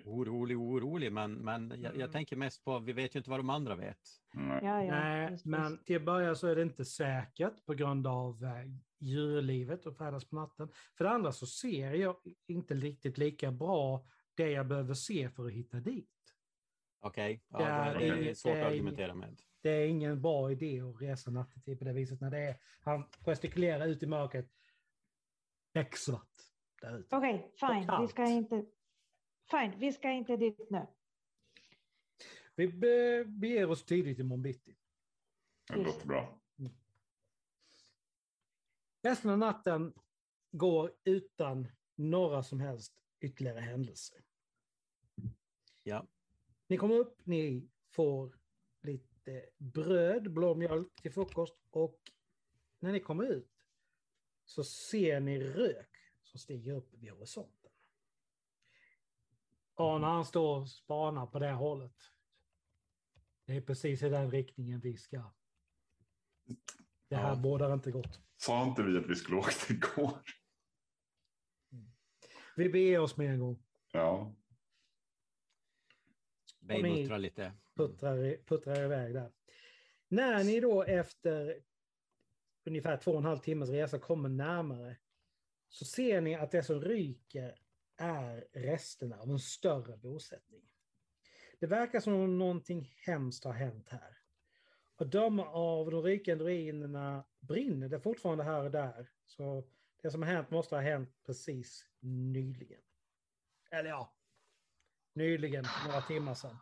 Orolig, 0.05 0.59
orolig, 0.59 1.13
men, 1.13 1.35
men 1.35 1.69
jag, 1.71 1.85
Mm. 1.85 2.01
jag 2.01 2.13
tänker 2.13 2.37
mest 2.37 2.65
på, 2.65 2.79
vi 2.79 2.93
vet 2.93 3.15
ju 3.15 3.19
inte 3.19 3.31
vad 3.31 3.39
de 3.39 3.51
andra 3.51 3.77
vet. 3.77 3.99
Nej. 4.35 4.61
Ja, 4.63 4.85
ja. 4.85 4.91
Nej, 4.91 5.39
men 5.45 5.85
till 5.85 5.97
att 5.97 6.03
börja 6.05 6.35
så 6.35 6.47
är 6.47 6.57
det 6.57 6.63
inte 6.63 6.85
säkert 6.85 7.65
på 7.67 7.75
grund 7.75 8.07
av 8.07 8.45
eh, 8.45 8.51
djurlivet 8.99 9.87
och 9.87 9.97
färdas 9.97 10.25
på 10.25 10.37
natten. 10.37 10.69
För 10.97 11.05
det 11.05 11.11
andra 11.11 11.33
så 11.33 11.47
ser 11.47 11.93
jag 11.95 12.17
inte 12.47 12.75
riktigt 12.75 13.19
lika 13.19 13.51
bra 13.53 14.07
det 14.35 14.51
jag 14.51 14.67
behöver 14.69 14.95
se 14.95 15.31
för 15.31 15.47
att 15.47 15.53
hitta 15.53 15.81
dit. 15.81 16.11
Okej, 17.01 17.45
ja, 17.49 17.59
Det 17.59 17.99
det, 17.99 18.07
är- 18.09 18.17
det 18.17 18.31
är 18.31 18.35
svårt 18.35 18.53
det 18.55 18.61
att 18.67 18.73
argumentera 18.73 19.15
med. 19.15 19.41
Det 19.63 19.71
är 19.71 19.87
ingen 19.87 20.23
bra 20.23 20.53
idé 20.53 20.81
att 20.81 21.03
resa 21.03 21.31
nattetid 21.31 21.79
på 21.79 21.85
det 21.85 21.93
viset 21.93 22.21
när 22.21 22.31
det 22.31 22.39
är, 22.39 22.57
han 22.81 23.05
gestikulerar 23.25 23.87
ut 23.87 24.03
i 24.03 24.07
mörkret, 24.07 24.49
becksvart. 25.75 26.29
Okej, 27.11 27.53
fine. 27.61 28.01
Vi 28.01 28.09
ska 28.09 28.25
inte... 28.25 28.65
Fine, 29.51 29.79
vi 29.79 29.93
ska 29.93 30.11
inte 30.11 30.37
dit 30.37 30.71
nu. 30.71 30.87
Vi 32.55 32.69
be- 32.69 33.25
beger 33.25 33.71
oss 33.71 33.85
tidigt 33.85 34.19
imorgon 34.19 34.43
bitti. 34.43 34.77
Det 35.69 35.77
låter 35.77 36.07
bra. 36.07 36.41
Resten 39.03 39.31
av 39.31 39.39
natten 39.39 39.95
går 40.51 40.95
utan 41.05 41.69
några 41.95 42.43
som 42.43 42.61
helst 42.61 43.01
ytterligare 43.21 43.61
händelser. 43.61 44.23
Ja. 45.83 46.07
Ni 46.67 46.77
kommer 46.77 46.95
upp, 46.95 47.27
ni 47.27 47.69
får 47.91 48.39
lite 48.83 49.51
bröd, 49.57 50.33
blåmjölk 50.33 51.03
till 51.03 51.13
frukost 51.13 51.57
och 51.71 52.01
när 52.79 52.93
ni 52.93 53.01
kommer 53.01 53.25
ut 53.25 53.67
så 54.45 54.65
ser 54.65 55.21
ni 55.21 55.39
rök 55.41 55.97
som 56.23 56.41
stiger 56.41 56.73
upp 56.73 56.95
vid 56.95 57.11
horisonten. 57.11 57.58
Och 59.79 60.01
när 60.01 60.09
han 60.09 60.25
står 60.25 60.61
och 60.61 60.69
spanar 60.69 61.27
på 61.27 61.39
det 61.39 61.53
hållet. 61.53 61.93
Det 63.47 63.57
är 63.57 63.61
precis 63.61 64.03
i 64.03 64.09
den 64.09 64.31
riktningen 64.31 64.81
vi 64.81 64.97
ska. 64.97 65.33
Det 67.09 67.17
här 67.17 67.29
Ja. 67.29 67.37
bådar 67.37 67.73
inte 67.75 67.91
gott. 67.91 68.21
Sa 68.37 68.65
inte 68.69 68.83
vi 68.83 68.99
att 68.99 69.07
vi 69.07 69.15
skulle 69.15 69.37
åka 69.37 69.51
igår? 69.73 70.19
Vi 72.57 72.69
beger 72.69 72.99
oss 73.01 73.17
med 73.17 73.31
en 73.31 73.41
gång. 73.41 73.63
Ja. 73.93 74.35
Muttrar 76.61 77.19
lite. 77.19 77.53
puttrar, 77.75 78.45
puttrar 78.47 78.85
iväg 78.85 79.15
där. 79.15 79.33
När 80.09 80.45
ni 80.45 80.61
då 80.61 80.83
efter 80.83 81.63
ungefär 82.65 82.97
två 82.97 83.11
och 83.13 83.19
en 83.19 83.25
halv 83.25 83.39
timmes 83.39 83.69
resa 83.71 83.99
kommer 83.99 84.29
närmare 84.29 84.97
så 85.69 85.85
ser 85.85 86.21
ni 86.21 86.35
att 86.35 86.51
det 86.51 86.63
som 86.63 86.81
ryker 86.81 87.59
är 87.99 88.47
resterna 88.53 89.19
av 89.19 89.31
en 89.31 89.39
större 89.39 89.97
bosättning. 89.97 90.63
Det 91.61 91.67
verkar 91.67 92.01
som 92.01 92.15
om 92.15 92.39
någonting 92.39 92.93
hemskt 93.07 93.45
har 93.45 93.53
hänt 93.53 93.89
här. 93.89 94.19
Och 94.97 95.07
döma 95.07 95.49
av 95.49 95.91
de 95.91 96.03
rykande 96.03 96.45
ruinerna 96.45 97.25
brinner 97.41 97.89
det 97.89 98.01
fortfarande 98.01 98.45
här 98.45 98.65
och 98.65 98.71
där. 98.71 99.11
Så 99.27 99.65
det 100.03 100.11
som 100.11 100.23
har 100.23 100.33
hänt 100.33 100.51
måste 100.51 100.75
ha 100.75 100.83
hänt 100.83 101.11
precis 101.27 101.87
nyligen. 102.01 102.81
Eller 103.71 103.91
ja, 103.91 104.13
nyligen, 105.13 105.65
några 105.87 106.01
timmar 106.01 106.35
sedan. 106.35 106.57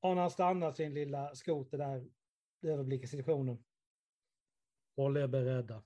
Arne 0.00 0.20
har 0.20 0.30
stannat 0.30 0.76
sin 0.76 0.94
lilla 0.94 1.34
skoter 1.34 1.78
där, 1.78 2.10
överblickar 2.62 3.06
situationen. 3.06 3.64
Håll 4.96 5.16
er 5.16 5.26
beredda. 5.26 5.82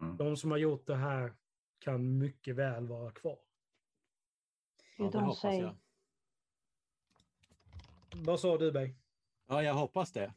Mm. 0.00 0.16
De 0.16 0.36
som 0.36 0.50
har 0.50 0.58
gjort 0.58 0.86
det 0.86 0.96
här 0.96 1.34
kan 1.78 2.18
mycket 2.18 2.56
väl 2.56 2.88
vara 2.88 3.10
kvar. 3.10 3.38
Ja, 4.98 5.10
det 5.12 5.18
hoppas 5.18 5.54
jag. 5.54 5.76
Vad 8.14 8.40
sa 8.40 8.58
du, 8.58 8.72
Berg? 8.72 8.94
Ja, 9.46 9.62
jag 9.62 9.74
hoppas 9.74 10.12
det. 10.12 10.34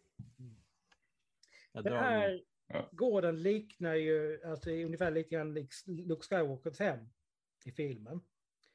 Jag 1.72 1.84
Den 1.84 1.94
här. 1.94 2.44
Ja. 2.68 2.90
gården 2.92 3.42
liknar 3.42 3.96
ju 3.96 4.44
alltså, 4.46 4.70
ungefär 4.70 5.12
lite 5.12 5.30
grann 5.30 5.54
Luke 5.86 6.24
Skywalkers 6.24 6.80
hem 6.80 7.10
i 7.66 7.72
filmen. 7.72 8.22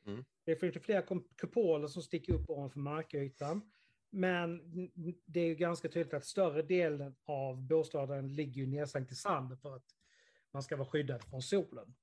Mm. 0.07 0.25
Det 0.45 0.57
finns 0.57 0.77
ju 0.77 0.81
flera 0.81 1.03
kupoler 1.37 1.89
som 1.89 2.03
sticker 2.03 2.33
upp 2.33 2.51
ovanför 2.51 2.81
markytan. 2.81 3.73
Men 4.11 4.61
det 5.27 5.41
är 5.41 5.47
ju 5.47 5.55
ganska 5.55 5.89
tydligt 5.89 6.15
att 6.15 6.25
större 6.25 6.63
delen 6.63 7.17
av 7.25 7.63
bostaden 7.63 8.35
ligger 8.35 8.63
ju 8.63 8.67
nedsänkt 8.67 9.13
i 9.13 9.15
sanden 9.15 9.59
för 9.59 9.77
att 9.77 9.97
man 10.51 10.63
ska 10.63 10.77
vara 10.77 10.89
skyddad 10.89 11.25
från 11.25 11.43
solen. 11.43 11.95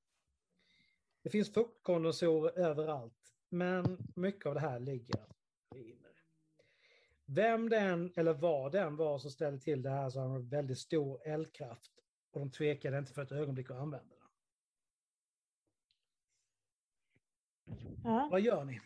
Det 1.21 1.29
finns 1.29 1.53
fuktkondensorer 1.53 2.59
överallt, 2.59 3.33
men 3.49 3.97
mycket 4.15 4.45
av 4.45 4.53
det 4.53 4.59
här 4.59 4.79
ligger 4.79 5.19
i 5.75 5.77
ruiner. 5.77 6.11
Vem 7.25 7.69
den 7.69 8.13
eller 8.15 8.33
vad 8.33 8.71
den 8.71 8.95
var 8.95 9.19
som 9.19 9.31
ställde 9.31 9.59
till 9.59 9.81
det 9.81 9.89
här 9.89 10.09
så 10.09 10.19
har 10.19 10.27
de 10.27 10.49
väldigt 10.49 10.79
stor 10.79 11.27
eldkraft 11.27 11.91
Och 12.31 12.39
de 12.39 12.51
tvekade 12.51 12.97
inte 12.97 13.13
för 13.13 13.21
ett 13.21 13.31
ögonblick 13.31 13.69
att 13.69 13.77
använda 13.77 14.15
den. 14.15 14.27
Ja. 18.03 18.27
Vad 18.31 18.41
gör 18.41 18.63
ni? 18.63 18.81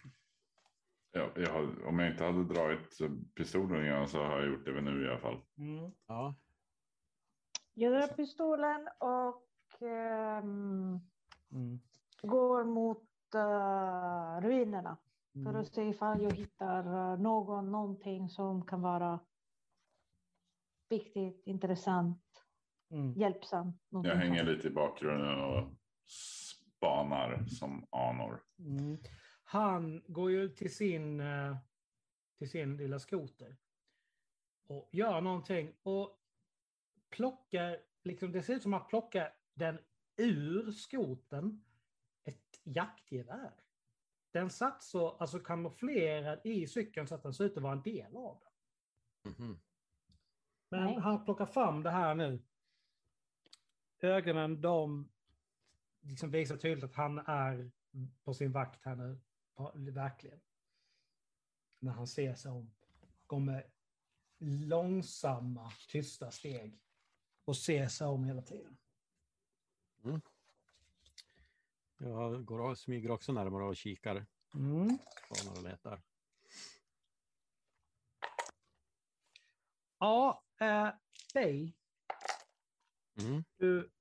Ja, 1.11 1.31
jag 1.35 1.49
har, 1.49 1.85
om 1.85 1.99
jag 1.99 2.11
inte 2.11 2.23
hade 2.23 2.43
dragit 2.43 2.97
pistolen 3.35 3.85
innan 3.85 4.07
så 4.07 4.23
har 4.23 4.39
jag 4.39 4.47
gjort 4.47 4.65
det 4.65 4.71
väl 4.71 4.83
nu 4.83 5.05
i 5.05 5.09
alla 5.09 5.19
fall. 5.19 5.41
Mm. 5.57 5.91
Ja. 6.07 6.35
Jag 7.73 7.93
drar 7.93 8.07
pistolen 8.07 8.87
och 8.99 9.81
ehm, 9.81 10.99
Mm. 11.51 11.79
Går 12.25 12.63
mot 12.63 13.07
uh, 13.35 14.41
ruinerna 14.47 14.97
för 15.33 15.39
Mm. 15.49 15.55
att 15.55 15.67
se 15.73 15.83
ifall 15.83 16.21
jag 16.21 16.31
hittar 16.33 16.85
eh, 17.13 17.19
någon, 17.19 17.71
någonting 17.71 18.29
som 18.29 18.65
kan 18.65 18.81
vara 18.81 19.19
viktigt, 20.89 21.41
intressant, 21.45 22.21
Mm. 22.89 23.13
hjälpsamt. 23.13 23.81
Jag 23.89 24.15
hänger 24.15 24.37
sånt. 24.45 24.49
lite 24.49 24.67
i 24.67 24.71
bakgrunden 24.71 25.39
och 25.39 25.67
spanar 26.77 27.45
som 27.45 27.87
anor. 27.89 28.43
Mm. 28.59 28.97
Han 29.43 30.03
går 30.07 30.31
ju 30.31 30.49
till 30.49 30.75
sin, 30.75 31.19
eh, 31.19 31.57
till 32.37 32.49
sin 32.49 32.77
lilla 32.77 32.99
skoter 32.99 33.57
och 34.67 34.89
gör 34.91 35.21
någonting 35.21 35.73
och 35.83 36.19
plockar, 37.09 37.77
liksom, 38.03 38.31
det 38.31 38.43
ser 38.43 38.53
ut 38.55 38.63
som 38.63 38.73
att 38.73 38.87
plocka 38.89 39.31
den 39.53 39.79
ur 40.17 40.71
skoten 40.71 41.63
jaktgevär. 42.65 43.53
Den 44.31 44.49
satt 44.49 44.83
så 44.83 45.09
alltså 45.09 45.39
kamouflerad 45.39 46.39
i 46.43 46.67
cykeln 46.67 47.07
så 47.07 47.15
att 47.15 47.23
den 47.23 47.33
ser 47.33 47.43
ut 47.43 47.57
att 47.57 47.63
vara 47.63 47.73
en 47.73 47.81
del 47.81 48.15
av 48.15 48.39
den. 48.43 49.33
Mhm. 49.33 49.59
Men 50.69 50.83
Nej. 50.85 50.99
han 50.99 51.25
plockar 51.25 51.45
fram 51.45 51.83
det 51.83 51.91
här 51.91 52.15
nu. 52.15 52.43
Ögonen, 53.99 54.61
de 54.61 55.11
liksom 56.01 56.31
visar 56.31 56.57
tydligt 56.57 56.83
att 56.83 56.95
han 56.95 57.17
är 57.19 57.71
på 58.23 58.33
sin 58.33 58.51
vakt 58.51 58.83
här 58.85 58.95
nu. 58.95 59.19
på- 59.55 59.71
Verkligen. 59.75 60.41
När 61.79 61.91
han 61.91 62.07
ser 62.07 62.35
sig 62.35 62.51
om. 62.51 62.71
Går 63.27 63.39
med 63.39 63.71
långsamma, 64.39 65.71
tysta 65.87 66.31
steg. 66.31 66.79
Och 67.45 67.57
ser 67.57 67.87
sig 67.87 68.07
om 68.07 68.23
hela 68.23 68.41
tiden. 68.41 68.77
Jag 71.97 72.45
går 72.45 72.59
och 72.59 72.77
smyger 72.77 73.11
också 73.11 73.31
närmare 73.31 73.63
och 73.63 73.75
kikar. 73.75 74.25
Mm. 74.55 74.97
Spanar 75.25 75.57
och 75.57 75.63
letar. 75.63 76.01
Ja, 79.99 80.43
eh, 80.59 80.89
Bey, 81.33 81.73
Mm. 83.19 83.43
du 83.57 83.91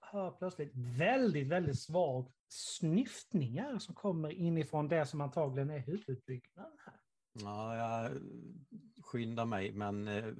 hör 0.00 0.30
plötsligt 0.30 0.72
väldigt, 0.74 1.48
väldigt 1.48 1.78
svagt 1.78 2.34
snyftningar 2.48 3.78
som 3.78 3.94
kommer 3.94 4.30
inifrån 4.30 4.88
det 4.88 5.06
som 5.06 5.20
antagligen 5.20 5.70
är 5.70 5.78
huvudbyggnaden 5.78 6.78
här. 6.86 7.00
Ja, 7.32 7.76
jag 7.76 8.12
skyndar 9.02 9.44
mig 9.44 9.72
men 9.72 10.08
eh, 10.08 10.34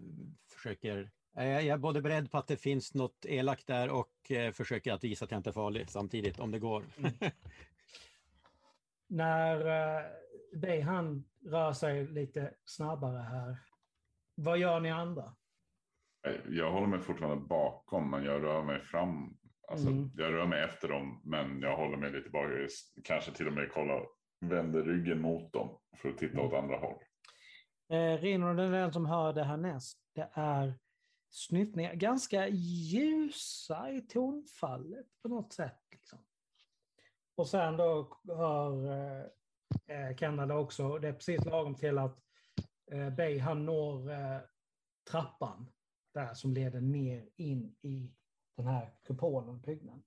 försöker. 0.53 1.11
Eh, 1.37 1.45
Jag 1.45 1.67
är 1.67 1.79
både 1.79 2.03
beredd 2.03 2.31
på 2.31 2.39
att 2.39 2.47
det 2.47 2.57
finns 2.57 2.95
något 2.95 3.27
elakt 3.27 3.67
där 3.67 3.91
och 3.91 4.31
eh, 4.31 4.53
försöker 4.53 4.93
att 4.93 5.05
visa 5.05 5.25
att 5.25 5.31
jag 5.31 5.39
inte 5.39 5.51
är 5.51 5.53
farlig 5.53 5.91
samtidigt 5.91 6.41
om 6.41 6.51
det 6.51 6.59
går. 6.59 6.85
När 9.09 9.67
uh, 9.67 10.07
Bey 10.61 10.81
han 10.81 11.25
rör 11.47 11.73
sig 11.73 12.07
lite 12.07 12.55
snabbare 12.65 13.19
här. 13.19 13.57
Vad 14.35 14.59
gör 14.59 14.81
ni 14.81 14.91
andra? 14.91 15.35
Jag 16.49 16.73
håller 16.73 16.87
mig 16.87 17.01
fortfarande 17.01 17.47
bakom 17.47 18.11
men 18.11 18.25
jag 18.25 18.43
rör 18.43 18.63
mig 18.63 18.81
fram. 18.81 19.37
Alltså, 19.69 19.89
Mm. 19.89 20.11
Jag 20.17 20.33
rör 20.33 20.47
mig 20.47 20.65
efter 20.65 20.89
dem 20.89 21.21
men 21.25 21.61
jag 21.61 21.77
håller 21.77 21.97
mig 21.97 22.13
lite 22.13 22.31
bak. 22.31 22.51
Kanske 23.05 23.33
till 23.33 23.47
och 23.47 23.53
med 23.53 23.71
kolla, 23.73 24.01
vänder 24.41 24.83
ryggen 24.83 25.21
mot 25.21 25.53
dem 25.53 25.79
för 25.97 26.09
att 26.09 26.19
titta 26.19 26.41
åt 26.41 26.55
andra 26.55 26.77
håll. 26.77 27.03
Eh, 27.93 28.19
Rinor 28.21 28.61
är 28.61 28.71
den 28.71 28.93
som 28.93 29.07
hör 29.07 29.33
det 29.33 29.45
härnäst. 29.45 29.99
Det 30.15 30.31
är 30.33 30.79
snyftningar, 31.31 31.95
ganska 31.95 32.49
ljusa 32.49 33.91
i 33.91 34.01
tonfallet 34.01 35.07
på 35.23 35.29
något 35.29 35.53
sätt. 35.53 35.79
Liksom. 35.93 36.19
Och 37.35 37.49
sen 37.49 37.77
då 37.77 38.19
hör 38.27 38.93
eh, 38.93 39.25
eh 39.87 40.17
Kendall 40.17 40.51
också, 40.51 40.99
det 40.99 41.09
är 41.09 41.13
precis 41.13 41.45
lagom 41.45 41.75
till 41.75 41.99
att 41.99 42.19
eh, 42.91 43.11
Bay 43.11 43.39
han 43.39 43.67
når 43.67 44.11
eh, 44.11 44.41
trappan 45.11 45.67
där 46.15 46.35
som 46.35 46.55
leder 46.55 46.81
ner 46.81 47.29
in 47.37 47.77
i 47.83 48.15
den 48.57 48.67
här 48.67 48.95
kupolen, 49.03 49.61
byggnaden. 49.61 50.03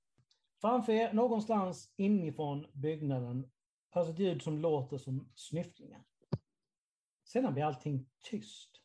Framför 0.62 0.94
er, 0.94 1.14
någonstans 1.14 1.94
inifrån 1.96 2.68
byggnaden, 2.74 3.52
hörs 3.90 4.10
ett 4.10 4.20
ljud 4.20 4.42
som 4.42 4.58
låter 4.58 4.98
som 4.98 5.32
snyftningar. 5.36 6.04
Sedan 7.24 7.54
blir 7.54 7.64
allting 7.64 8.10
tyst. 8.22 8.83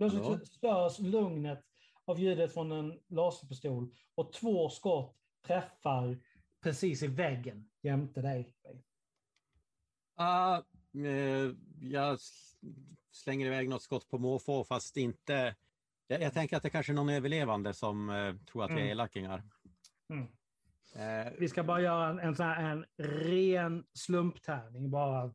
Plötsligt 0.00 0.24
så 0.24 0.38
störs 0.44 0.98
lugnet 0.98 1.64
av 2.04 2.20
ljudet 2.20 2.54
från 2.54 2.72
en 2.72 3.00
laserpistol 3.08 3.94
och 4.14 4.32
två 4.32 4.70
skott 4.70 5.16
träffar 5.46 6.18
precis 6.62 7.02
i 7.02 7.06
väggen 7.06 7.70
jämte 7.82 8.22
dig. 8.22 8.54
Ah, 10.16 10.56
eh, 11.06 11.52
jag 11.80 12.18
slänger 13.10 13.46
iväg 13.46 13.68
något 13.68 13.82
skott 13.82 14.08
på 14.08 14.18
måfå 14.18 14.64
fast 14.64 14.96
inte... 14.96 15.56
Jag, 16.06 16.22
jag 16.22 16.32
tänker 16.34 16.56
att 16.56 16.62
det 16.62 16.70
kanske 16.70 16.92
är 16.92 16.94
någon 16.94 17.08
överlevande 17.08 17.74
som 17.74 18.10
eh, 18.10 18.34
tror 18.36 18.64
att 18.64 18.70
vi 18.70 18.74
är 18.74 18.78
Mm. 18.78 18.90
elakingar. 18.90 19.42
Mm. 20.08 20.26
Eh, 20.94 21.32
Vi 21.38 21.48
ska 21.48 21.64
bara 21.64 21.80
göra 21.80 22.08
en, 22.10 22.18
en, 22.18 22.36
sån 22.36 22.46
här, 22.46 22.70
en 22.72 22.86
ren 23.06 23.84
slumptärning. 23.94 24.90
Bara... 24.90 25.34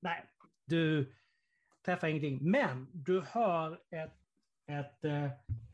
Nej, 0.00 0.24
du 0.66 1.14
träffar 1.84 2.08
ingenting. 2.08 2.50
Men 2.50 2.88
du 2.92 3.20
hör 3.20 3.80
ett, 3.90 4.18
ett 4.66 5.04
eh, 5.04 5.30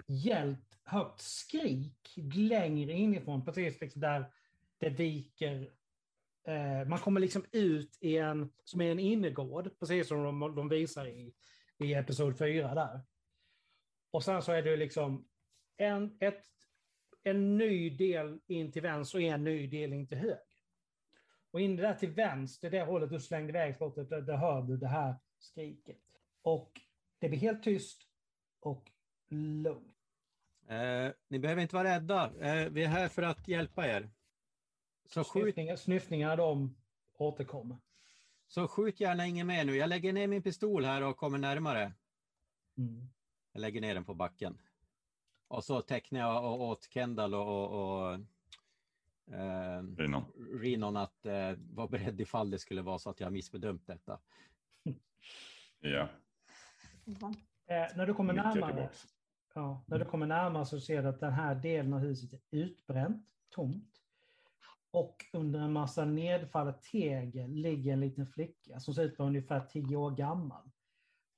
hjält 0.07 0.79
högt 0.85 1.21
skrik 1.21 2.15
längre 2.35 2.93
inifrån, 2.93 3.45
precis 3.45 3.81
liksom 3.81 4.01
där 4.01 4.33
det 4.79 4.89
viker. 4.89 5.73
Eh, 6.47 6.89
man 6.89 6.99
kommer 6.99 7.21
liksom 7.21 7.45
ut 7.53 7.99
i 8.01 8.17
en, 8.17 8.53
som 8.65 8.81
är 8.81 8.91
en 8.91 8.99
innergård, 8.99 9.79
precis 9.79 10.09
som 10.09 10.23
de, 10.23 10.55
de 10.55 10.69
visar 10.69 11.07
i, 11.07 11.35
i 11.79 11.95
episod 11.95 12.39
4 12.39 12.75
där. 12.75 13.01
Och 14.11 14.25
sen 14.25 14.43
så 14.43 14.53
är 14.53 14.63
det 14.63 14.77
liksom 14.77 15.29
en, 15.77 16.17
ett 16.21 16.47
en 17.23 17.59
ny 17.59 17.91
del 17.91 18.41
in 18.47 18.73
till 18.73 18.83
vänster 18.83 19.19
och 19.19 19.23
en 19.23 19.45
ny 19.45 19.67
del 19.67 19.93
in 19.93 20.07
till 20.07 20.19
höger. 20.19 20.41
Och 21.51 21.61
in 21.61 21.77
där 21.77 21.95
till 21.95 22.11
vänster, 22.11 22.71
det 22.71 22.83
hållet 22.83 23.11
du 23.11 23.21
slängde 23.21 23.51
iväg 23.51 23.75
skottet, 23.75 24.11
där, 24.11 24.21
där 24.21 24.37
hör 24.37 24.63
du 24.63 24.77
det 24.77 24.89
här 24.89 25.15
skriket. 25.41 26.03
Och 26.43 26.81
det 27.19 27.29
blir 27.29 27.39
helt 27.39 27.63
tyst 27.63 28.03
och 28.61 28.91
lugnt. 29.29 29.97
eh, 30.69 31.09
ni 31.29 31.39
behöver 31.39 31.63
inte 31.63 31.75
vara 31.77 31.89
rädda. 31.95 32.33
Eh, 32.41 32.69
vi 32.71 32.83
är 32.85 32.89
här 32.89 33.09
för 33.09 33.23
att 33.23 33.49
hjälpa 33.49 33.87
er. 33.89 34.11
Så 35.07 35.25
skjut, 35.25 35.43
Snyftningar, 35.43 35.77
snyftningar 35.77 36.37
de 36.37 36.77
återkommer. 37.15 37.77
så 38.47 38.69
skjut 38.69 39.01
gärna 39.01 39.27
ingen 39.27 39.47
mer 39.47 39.65
nu. 39.65 39.77
Jag 39.77 39.89
lägger 39.89 40.13
ner 40.13 40.27
min 40.27 40.43
pistol 40.43 40.85
här 40.85 41.03
och 41.03 41.17
kommer 41.17 41.39
närmare. 41.39 41.93
Mm. 42.79 43.09
Jag 43.53 43.61
lägger 43.61 43.81
ner 43.81 43.95
den 43.95 44.05
på 44.05 44.15
backen. 44.15 44.59
Och 45.49 45.65
så 45.65 45.83
tecknar 45.83 46.21
jag 46.21 46.61
åt 46.61 46.85
Kendall 46.91 47.35
och, 47.35 47.47
och, 47.49 48.07
och 48.07 48.15
eh, 49.35 49.83
Rinon. 49.97 50.25
Rinon 50.61 50.97
att 50.97 51.27
eh, 51.27 51.53
vara 51.73 51.89
beredd 51.89 52.21
ifall 52.21 52.51
det 52.51 52.59
skulle 52.59 52.83
vara 52.83 52.99
så 52.99 53.11
att 53.11 53.21
jag 53.21 53.33
missbedömt 53.33 53.87
detta. 53.87 54.21
Ja. 55.81 56.09
Eh, 57.67 57.97
när 57.97 58.07
du 58.07 58.15
kommer 58.15 58.33
nickar 58.33 58.55
närmare, 58.55 58.91
ja, 59.55 59.85
när 59.87 59.99
du 59.99 60.05
kommer 60.05 60.27
närmare 60.27 60.67
så 60.67 60.81
ser 60.81 61.03
du 61.03 61.09
att 61.09 61.21
den 61.21 61.33
här 61.33 61.55
delen 61.55 61.93
av 61.93 62.01
huset 62.01 62.33
är 62.33 62.41
utbränt, 62.51 63.27
tomt. 63.51 63.91
Och 64.91 65.25
under 65.33 65.61
en 65.61 65.73
massa 65.73 66.05
nedfallet 66.05 66.83
tegel 66.83 67.51
ligger 67.51 67.93
en 67.93 68.01
liten 68.01 68.27
flicka 68.27 68.81
som 68.81 68.95
ser 68.95 69.03
ut 69.03 69.13
att 69.13 69.19
vara 69.19 69.29
ungefär 69.29 69.61
tio 69.61 69.97
år 69.97 70.11
gammal. 70.11 70.71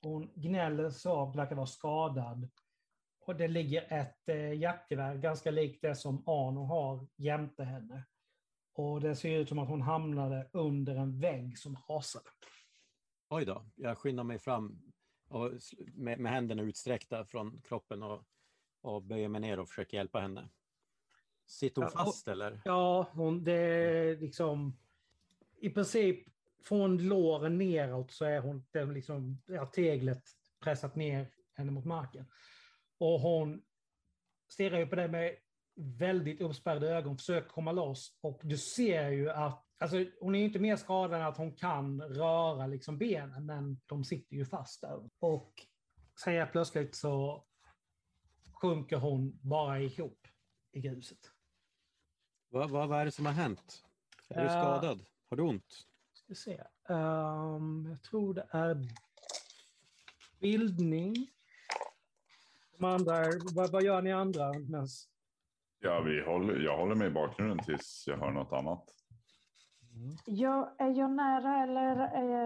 Hon 0.01 0.31
gnäller 0.35 0.89
svagt, 0.89 1.35
verkar 1.35 1.55
vara 1.55 1.65
skadad. 1.65 2.49
Och 3.25 3.35
det 3.35 3.47
ligger 3.47 3.93
ett 3.93 4.29
eh, 4.29 4.53
jaktgevär, 4.53 5.15
ganska 5.15 5.51
likt 5.51 5.81
det 5.81 5.95
som 5.95 6.23
Arno 6.25 6.65
har 6.65 7.07
jämte 7.15 7.63
henne. 7.63 8.03
Och 8.73 9.01
det 9.01 9.15
ser 9.15 9.39
ut 9.39 9.49
som 9.49 9.59
att 9.59 9.69
hon 9.69 9.81
hamnade 9.81 10.49
under 10.53 10.95
en 10.95 11.19
vägg 11.19 11.57
som 11.57 11.77
rasade. 11.89 12.29
Oj 13.35 13.45
då, 13.45 13.65
jag 13.75 13.97
skyndar 13.97 14.23
mig 14.23 14.39
fram 14.39 14.93
och 15.27 15.51
med, 15.93 16.19
med 16.19 16.31
händerna 16.31 16.63
utsträckta 16.63 17.25
från 17.25 17.61
kroppen 17.61 18.03
och, 18.03 18.23
och 18.81 19.03
böjer 19.03 19.27
mig 19.27 19.41
ner 19.41 19.59
och 19.59 19.69
försöker 19.69 19.97
hjälpa 19.97 20.19
henne. 20.19 20.49
Sitter 21.45 21.81
hon 21.81 21.91
fast 21.91 22.27
eller? 22.27 22.61
Ja, 22.65 23.09
hon, 23.11 23.43
det 23.43 23.53
är 23.53 24.17
liksom... 24.17 24.77
I 25.59 25.69
princip 25.69 26.27
från 26.63 27.07
låren 27.07 27.57
neråt 27.57 28.11
så 28.11 28.25
är 28.25 28.39
hon 28.39 28.65
det 28.71 28.79
är 28.79 28.85
liksom, 28.85 29.41
ja, 29.45 29.65
teglet 29.65 30.23
pressat 30.59 30.95
ner 30.95 31.27
henne 31.53 31.71
mot 31.71 31.85
marken. 31.85 32.25
Och 32.97 33.19
hon 33.19 33.61
stirrar 34.47 34.79
ju 34.79 34.87
på 34.87 34.95
dig 34.95 35.07
med 35.07 35.35
väldigt 35.75 36.41
uppspärrade 36.41 36.89
ögon, 36.89 37.17
försöker 37.17 37.49
komma 37.49 37.71
loss. 37.71 38.17
Och 38.21 38.39
du 38.43 38.57
ser 38.57 39.09
ju 39.09 39.29
att, 39.29 39.62
alltså 39.83 40.05
hon 40.19 40.35
är 40.35 40.39
ju 40.39 40.45
inte 40.45 40.59
mer 40.59 40.75
skadad 40.75 41.21
än 41.21 41.27
att 41.27 41.37
hon 41.37 41.55
kan 41.55 42.01
röra 42.01 42.67
liksom 42.67 42.97
benen, 42.97 43.45
men 43.45 43.81
de 43.85 44.03
sitter 44.03 44.35
ju 44.35 44.45
fast 44.45 44.81
där. 44.81 45.09
Och 45.19 45.53
säger 46.23 46.45
plötsligt 46.45 46.95
så 46.95 47.43
sjunker 48.53 48.97
hon 48.97 49.39
bara 49.41 49.79
ihop 49.79 50.27
i 50.71 50.81
gruset. 50.81 51.19
Vad, 52.49 52.69
vad, 52.69 52.89
vad 52.89 52.99
är 52.99 53.05
det 53.05 53.11
som 53.11 53.25
har 53.25 53.33
hänt? 53.33 53.83
Är 54.29 54.35
du 54.35 54.47
Eh, 54.47 54.61
skadad? 54.61 55.05
Har 55.29 55.37
du 55.37 55.43
ont? 55.43 55.87
Ska 56.13 56.35
se. 56.35 56.63
Ehm, 56.89 57.87
jag 57.89 58.03
tror 58.03 58.33
det 58.33 58.47
är 58.51 58.87
bildning. 60.39 61.13
De 62.77 62.85
andra, 62.85 63.23
vad, 63.53 63.71
vad 63.71 63.83
gör 63.83 64.01
ni 64.01 64.11
andra? 64.11 64.53
Mens... 64.53 65.09
Ja, 65.79 66.01
vi 66.01 66.21
håller, 66.21 66.59
jag 66.59 66.77
håller 66.77 66.95
mig 66.95 67.07
i 67.07 67.11
bakgrunden 67.11 67.65
tills 67.65 68.03
jag 68.07 68.17
hör 68.17 68.31
något 68.31 68.53
annat. 68.53 69.02
Jag, 70.25 70.69
är 70.77 70.89
jag 70.89 71.11
nära 71.11 71.63
eller 71.63 71.95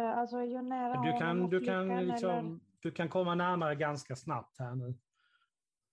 eh, 0.09 0.17
alltså 0.17 0.37
är 0.37 0.43
jag 0.43 0.65
nära 0.65 1.01
Du 1.01 1.19
kan, 1.19 1.49
du, 1.49 1.65
kan 1.65 2.05
liksom, 2.07 2.59
du 2.79 2.91
kan 2.91 3.09
komma 3.09 3.35
närmare 3.35 3.75
ganska 3.75 4.15
snabbt 4.15 4.59
här 4.59 4.75
nu. 4.75 4.93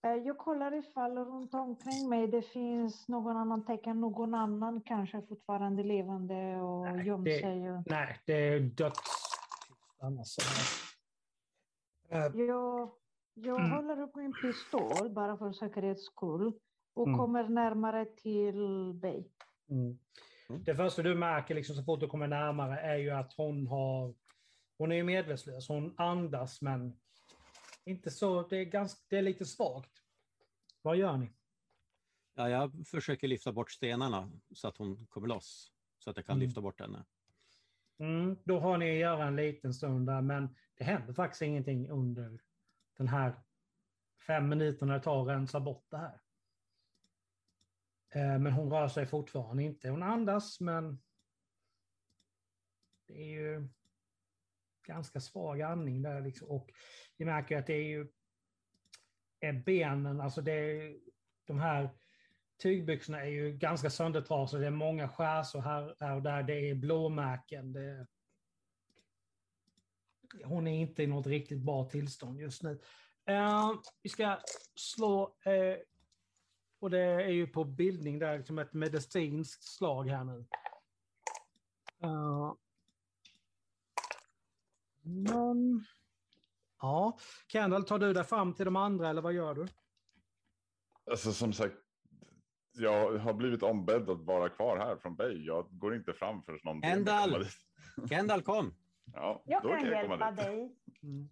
Eh, 0.03 0.11
Jag 0.15 0.39
kollar 0.39 0.75
ifall 0.75 1.19
runt 1.19 1.55
omkring 1.55 2.09
mig 2.09 2.27
det 2.27 2.43
finns 2.43 3.09
någon 3.09 3.37
annan 3.37 3.65
tecken, 3.65 4.01
någon 4.01 4.35
annan 4.35 4.81
kanske 4.81 5.23
fortfarande 5.23 5.83
levande 5.83 6.57
och 6.61 6.85
Nej, 6.97 7.07
gömt 7.07 7.25
det- 7.25 7.41
sig. 7.41 7.71
Och... 7.73 7.83
Nej, 7.87 8.19
det 8.27 8.33
är 8.49 8.61
dödstyst 8.61 9.39
annars. 10.03 10.37
Eh, 12.09 12.19
Jag, 12.47 12.91
jag 13.35 13.61
Mm. 13.61 13.71
håller 13.71 14.01
upp 14.03 14.17
min 14.17 14.33
pistol 14.33 15.11
bara 15.11 15.37
för 15.37 15.53
säkerhets 15.53 16.05
skull 16.05 16.53
och 16.95 17.07
Mm. 17.07 17.19
kommer 17.19 17.49
närmare 17.49 18.05
till 18.05 18.93
Bay. 19.03 19.25
Mm. 19.71 19.99
Mm. 20.55 20.65
Det 20.65 20.77
första 20.77 21.03
du 21.03 21.15
märker 21.15 21.55
liksom, 21.55 21.77
så 21.77 21.83
fort 21.85 22.01
du 22.01 22.07
kommer 22.07 22.27
närmare 22.27 22.81
är 22.81 22.97
ju 22.97 23.11
att 23.11 23.33
hon 23.33 23.67
har... 23.67 24.15
Hon 24.79 24.93
är 24.93 24.97
ju 24.97 25.05
medvetslös. 25.05 25.69
Hon 25.69 25.95
andas 25.97 26.63
men 26.63 26.97
inte 27.85 28.11
så... 28.11 28.49
Det 28.49 28.57
är, 28.57 28.65
ganska, 28.65 29.01
det 29.09 29.19
är 29.19 29.23
lite 29.23 29.45
svagt. 29.45 29.91
Vad 30.83 30.97
gör 30.97 31.17
ni? 31.17 31.31
Ja, 32.35 32.49
jag 32.49 32.89
försöker 32.89 33.29
lyfta 33.29 33.53
bort 33.53 33.71
stenarna 33.71 34.31
så 34.55 34.69
att 34.69 34.77
hon 34.77 35.07
kommer 35.07 35.29
loss. 35.29 35.73
Så 35.99 36.11
att 36.11 36.17
jag 36.17 36.27
kan 36.27 36.37
Mm. 36.37 36.47
lyfta 36.47 36.61
bort 36.61 36.81
henne. 36.81 37.05
Mm, 37.99 38.37
då 38.45 38.61
har 38.61 38.79
ni 38.79 38.91
att 38.91 38.99
göra 38.99 39.27
en 39.27 39.37
liten 39.37 39.75
stund 39.75 40.07
där, 40.07 40.21
men 40.21 40.57
det 40.75 40.85
händer 40.85 41.13
faktiskt 41.15 41.43
ingenting 41.43 41.91
under 41.91 42.41
den 42.97 43.09
här 43.09 43.35
fem 44.27 44.49
minuterna 44.49 44.95
det 44.95 45.01
tar 45.01 45.23
att 45.23 45.29
rensa 45.29 45.61
bort 45.61 45.87
det 45.91 45.97
här. 45.97 46.21
Eh, 48.15 48.39
men 48.39 48.53
hon 48.53 48.71
rör 48.71 48.89
sig 48.89 49.07
fortfarande 49.07 49.63
inte. 49.63 49.89
Hon 49.89 50.03
andas, 50.03 50.61
men 50.61 51.03
det 53.07 53.15
är 53.15 53.29
ju 53.29 53.69
ganska 54.87 55.21
svag 55.21 55.63
andning 55.63 56.03
där. 56.03 56.21
Liksom. 56.21 56.49
Och 56.49 56.71
vi 57.17 57.25
märker 57.25 57.59
att 57.59 57.67
det 57.67 57.75
är 57.75 57.89
ju 57.89 58.09
är 59.41 59.53
benen, 59.53 60.21
alltså 60.21 60.43
det 60.43 60.53
är, 60.53 60.97
de 61.47 61.59
här 61.59 61.91
tygbyxorna 62.63 63.21
är 63.21 63.31
ju 63.31 63.53
ganska 63.53 63.91
söndertrasiga. 63.91 64.61
Det 64.61 64.67
är 64.67 64.71
många 64.71 65.09
skärsår 65.09 65.61
här, 65.61 65.97
här 66.01 66.17
och 66.17 66.23
där. 66.23 66.43
Det 66.43 66.71
är 66.71 66.75
blåmärken. 66.75 67.73
Det 67.73 68.07
hon 70.45 70.67
är 70.67 70.81
inte 70.81 71.03
i 71.03 71.07
något 71.07 71.27
riktigt 71.27 71.59
bra 71.59 71.85
tillstånd 71.85 72.41
just 72.41 72.63
nu. 72.63 72.71
Uh, 73.31 73.73
vi 74.03 74.09
ska 74.09 74.39
slå, 74.75 75.37
eh, 75.45 75.77
och 76.85 76.91
det 76.91 77.01
är 77.01 77.29
ju 77.29 77.47
på 77.47 77.65
bildning 77.65 78.19
där, 78.19 78.39
liksom 78.39 78.59
ett 78.59 78.73
medicinskt 78.73 79.63
slag 79.63 80.09
här 80.09 80.25
nu. 80.25 80.45
Uh, 82.05 82.55
någon... 85.03 85.85
Ja, 86.81 87.19
Kendall, 87.49 87.85
tar 87.85 87.99
du 87.99 88.13
dig 88.13 88.25
fram 88.25 88.55
till 88.55 88.65
de 88.65 88.77
andra 88.77 89.09
eller 89.09 89.23
vad 89.23 89.33
gör 89.33 89.55
du? 89.55 89.67
Alltså 91.11 91.33
som 91.33 91.53
sagt, 91.53 91.75
jag 92.73 93.19
har 93.19 93.35
blivit 93.35 93.63
ombedd 93.63 94.11
att 94.11 94.21
vara 94.21 94.49
kvar 94.49 94.79
här 94.79 94.97
från 94.97 95.17
Bay. 95.17 95.45
Jag 95.47 95.67
går 95.71 95.95
inte 95.97 96.13
fram 96.13 96.43
förrän 96.43 96.59
någon 96.65 96.83
Kendall! 96.83 97.31
komma. 97.33 98.09
Kendall, 98.09 98.43
kom! 98.43 98.75
Ja, 99.05 99.43
Jag 99.47 99.63
då 99.63 99.69
kan 99.69 99.79
kan 99.81 99.89
jag 99.91 100.03
komma 100.03 100.25
hjälpa 100.27 100.51
dit. 100.53 100.73
dig. 101.01 101.29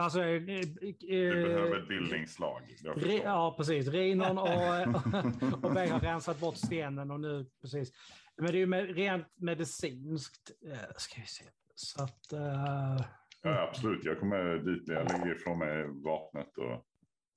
Alltså, 0.00 0.22
eh, 0.22 0.34
eh, 0.34 0.64
Du 1.00 1.44
behöver 1.44 1.82
ett 1.82 1.88
bildningsslag. 1.88 2.76
Jag 2.82 3.06
Re, 3.06 3.20
ja, 3.24 3.54
precis. 3.56 3.88
Rinon 3.88 4.38
och, 4.38 4.48
och 5.64 5.72
Bey 5.74 5.88
har 5.88 6.00
rensat 6.00 6.40
bort 6.40 6.56
stenen 6.56 7.10
och 7.10 7.20
nu, 7.20 7.46
precis. 7.60 7.92
Men 8.36 8.46
det 8.46 8.52
är 8.52 8.60
ju 8.60 8.66
med, 8.66 8.94
rent 8.94 9.26
medicinskt, 9.36 10.50
eh, 10.66 10.78
ska 10.96 11.20
vi 11.20 11.26
se. 11.26 11.44
Så 11.74 12.02
att... 12.02 12.32
eh, 12.32 13.06
Ja, 13.42 13.68
absolut, 13.68 14.04
jag 14.04 14.20
kommer 14.20 14.58
dit. 14.58 14.88
Jag 14.88 15.12
lägger 15.12 15.36
ifrån 15.36 15.58
mig 15.58 15.86
vapnet 15.88 16.58
och 16.58 16.86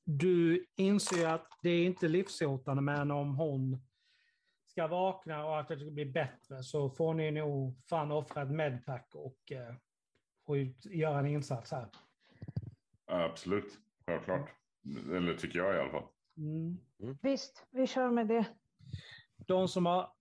du 0.06 0.66
inser 0.76 1.28
att 1.28 1.48
det 1.62 1.70
är 1.70 1.86
inte 1.86 2.08
livshotande, 2.08 2.82
men 2.82 3.12
om 3.12 3.36
hon 3.36 3.82
ska 4.68 4.88
vakna 4.88 5.46
och 5.46 5.60
att 5.60 5.68
det 5.68 5.92
blir 5.92 6.12
bättre 6.12 6.64
så 6.64 6.90
får 6.90 7.14
ni 7.14 7.32
nog 7.32 7.82
fan 7.90 8.12
offra 8.12 8.42
ett 8.42 8.52
medpack 8.52 9.16
och 9.16 9.52
eh, 9.52 9.76
ut, 10.56 10.86
göra 10.86 11.20
en 11.20 11.26
insats 11.26 11.72
här. 11.72 11.88
Ja, 13.20 13.24
absolut, 13.24 13.80
självklart. 14.06 14.50
Eller 15.12 15.34
tycker 15.34 15.60
jag 15.60 15.76
i 15.76 15.80
alla 15.80 15.92
fall. 15.92 16.08
Mm. 16.38 16.78
Visst, 17.22 17.66
vi 17.72 17.88
kör 17.88 18.12
med 18.12 18.28
det. 18.28 18.46
De 19.38 19.68
som 19.68 19.86
har 19.86 20.14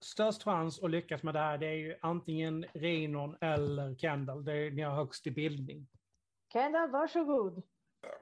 störst 0.00 0.42
chans 0.42 0.82
att 0.82 0.90
lyckas 0.90 1.22
med 1.22 1.34
det 1.34 1.40
här, 1.40 1.58
det 1.58 1.66
är 1.66 1.74
ju 1.74 1.96
antingen 2.02 2.64
Rinon 2.74 3.36
eller 3.40 3.94
Kendall. 3.94 4.44
Det 4.44 4.52
är, 4.52 4.70
ni 4.70 4.82
har 4.82 4.94
högst 4.94 5.26
i 5.26 5.30
bildning. 5.30 5.88
Kendall, 6.52 6.90
varsågod. 6.90 7.62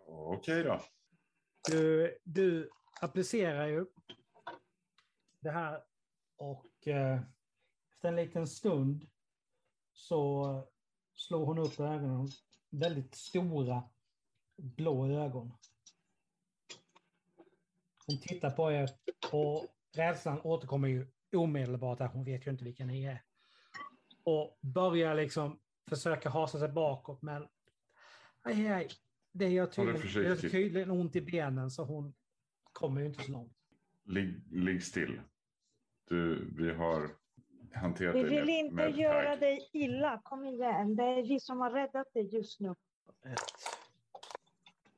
Okej 0.06 0.64
då. 0.64 0.80
Du, 1.70 2.16
du 2.24 2.70
applicerar 3.00 3.66
ju 3.66 3.86
det 5.40 5.50
här 5.50 5.82
och 6.36 6.88
eh, 6.88 7.20
efter 7.92 8.08
en 8.08 8.16
liten 8.16 8.46
stund 8.46 9.08
så 9.92 10.62
slår 11.14 11.46
hon 11.46 11.58
upp 11.58 11.80
ögonen. 11.80 12.28
Väldigt 12.70 13.14
stora 13.14 13.82
blå 14.58 15.06
ögon. 15.06 15.52
Hon 18.06 18.20
tittar 18.20 18.50
på 18.50 18.72
er 18.72 18.90
och 19.32 19.66
rädslan 19.96 20.40
återkommer 20.40 20.88
ju 20.88 21.06
omedelbart. 21.36 21.98
Där 21.98 22.06
hon 22.06 22.24
vet 22.24 22.46
ju 22.46 22.50
inte 22.50 22.64
vilka 22.64 22.84
ni 22.84 23.04
är. 23.04 23.22
Och 24.24 24.58
börjar 24.60 25.14
liksom 25.14 25.58
försöka 25.88 26.30
hasa 26.30 26.58
sig 26.58 26.68
bakåt 26.68 27.22
men 27.22 27.48
aj, 28.42 28.68
aj, 28.68 28.88
det 29.32 29.48
gör 29.48 29.66
tydligen, 29.66 30.00
det 30.14 30.22
gör 30.28 30.36
tydligen 30.36 30.90
ont 30.90 31.16
i 31.16 31.20
benen 31.20 31.70
så 31.70 31.84
hon 31.84 32.14
kommer 32.72 33.00
ju 33.00 33.06
inte 33.06 33.22
så 33.24 33.32
långt. 33.32 33.52
Ligg, 34.04 34.52
ligg 34.52 34.82
still. 34.82 35.20
Du, 36.08 36.50
vi 36.58 36.72
har 36.74 37.10
hanterat 37.74 38.14
Vi 38.14 38.22
dig 38.22 38.30
vill 38.30 38.44
med- 38.46 38.54
inte 38.58 38.74
med 38.74 38.96
göra 38.96 39.30
tag. 39.30 39.40
dig 39.40 39.70
illa. 39.72 40.20
Kom 40.24 40.44
igen, 40.44 40.96
det 40.96 41.02
är 41.02 41.22
vi 41.22 41.40
som 41.40 41.58
har 41.60 41.70
räddat 41.70 42.12
dig 42.14 42.34
just 42.34 42.60
nu. 42.60 42.74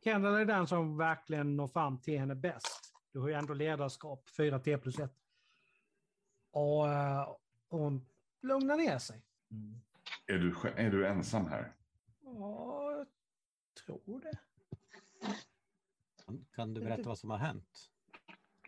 Kendall 0.05 0.35
är 0.35 0.45
den 0.45 0.67
som 0.67 0.97
verkligen 0.97 1.57
når 1.57 1.69
fram 1.69 2.01
till 2.01 2.19
henne 2.19 2.35
bäst. 2.35 2.95
Du 3.13 3.19
har 3.19 3.29
ju 3.29 3.35
ändå 3.35 3.55
ledarskap, 3.55 4.29
4 4.37 4.59
T 4.59 4.79
plus 4.79 4.99
1. 4.99 5.13
Och 6.51 6.89
eh, 6.89 7.29
hon 7.69 8.07
lugnar 8.43 8.77
ner 8.77 8.99
sig. 8.99 9.23
Är 10.27 10.39
du, 10.39 10.55
är 10.77 10.91
du 10.91 11.07
ensam 11.07 11.47
här? 11.47 11.73
Ja, 12.21 12.93
jag 12.97 13.07
tror 13.85 14.21
det. 14.21 14.39
Kan, 16.55 16.75
du 16.75 16.81
berätta 16.81 17.09
vad 17.09 17.19
som 17.19 17.31
har 17.31 17.39
hänt? 17.39 17.91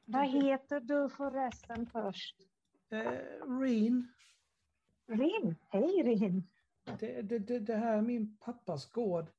Vad 0.04 0.28
heter 0.28 0.80
du 0.80 1.08
förresten 1.08 1.86
först? 1.86 2.36
Eh, 2.90 3.00
Reen, 3.60 4.12
Rin. 5.06 5.56
Hej 5.68 6.02
Rin. 6.02 6.48
det, 6.98 7.22
det, 7.22 7.38
det, 7.38 7.58
det 7.58 7.76
här 7.76 7.96
är 7.96 8.02
min 8.02 8.36
pappas 8.36 8.90
gård. 8.90 9.30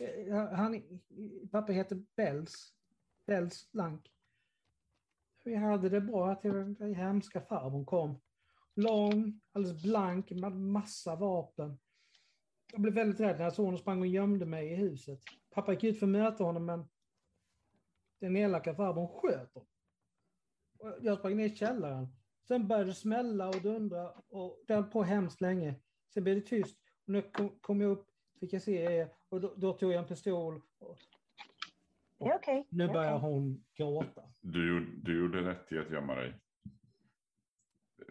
Eh, 0.00 0.36
han, 0.36 0.82
pappa 1.50 1.72
heter 1.72 2.02
Bells. 2.16 2.72
Bells 3.26 3.72
Blank. 3.72 4.12
Vi 5.44 5.54
hade 5.54 5.88
det 5.88 6.00
bra 6.00 6.34
till 6.34 6.74
den 6.74 6.94
hemska 6.94 7.40
farbrorn 7.40 7.84
kom. 7.84 8.20
Lång, 8.74 9.40
alldeles 9.52 9.82
blank, 9.82 10.30
med 10.30 10.52
massa 10.52 11.16
vapen. 11.16 11.78
Jag 12.72 12.80
blev 12.80 12.94
väldigt 12.94 13.20
rädd 13.20 13.36
när 13.36 13.44
jag 13.44 13.52
såg 13.52 13.64
honom 13.64 13.78
sprang 13.78 14.00
och 14.00 14.06
gömde 14.06 14.46
mig 14.46 14.72
i 14.72 14.74
huset. 14.74 15.20
Pappa 15.50 15.72
gick 15.72 15.84
ut 15.84 15.98
för 15.98 16.06
att 16.06 16.10
möta 16.10 16.44
honom 16.44 16.66
men 16.66 16.88
den 18.20 18.36
elaka 18.36 18.74
farbrorn 18.74 19.08
sköt 19.08 19.54
honom. 19.54 19.68
Och 20.78 20.92
Jag 21.00 21.18
sprang 21.18 21.36
ner 21.36 21.46
i 21.46 21.56
källaren. 21.56 22.08
Sen 22.48 22.68
började 22.68 22.90
det 22.90 22.94
smälla 22.94 23.48
och 23.48 23.62
dundra 23.62 24.10
och 24.10 24.64
det 24.66 24.74
höll 24.74 24.84
på 24.84 25.02
hemskt 25.02 25.40
länge. 25.40 25.74
Sen 26.14 26.24
blev 26.24 26.36
det 26.36 26.46
tyst. 26.46 26.78
Och 27.06 27.12
när 27.12 27.22
jag 27.22 27.32
kom, 27.32 27.58
kom 27.60 27.80
jag 27.80 27.90
upp 27.90 28.08
fick 28.40 28.52
jag 28.52 28.62
se 28.62 28.82
er 28.82 29.15
och 29.28 29.40
då, 29.40 29.54
då 29.56 29.72
tog 29.72 29.92
jag 29.92 29.98
en 30.02 30.08
pistol. 30.08 30.62
Och 30.78 30.98
är 32.18 32.34
okej. 32.36 32.66
Nu 32.70 32.86
börjar 32.88 33.16
okej. 33.16 33.30
hon 33.30 33.64
gråta. 33.76 34.22
Du, 34.40 34.68
gjorde- 34.68 34.96
du 35.02 35.18
gjorde 35.20 35.50
rätt 35.50 35.72
i 35.72 35.78
att 35.78 35.90
gömma 35.90 36.14
dig. 36.14 36.34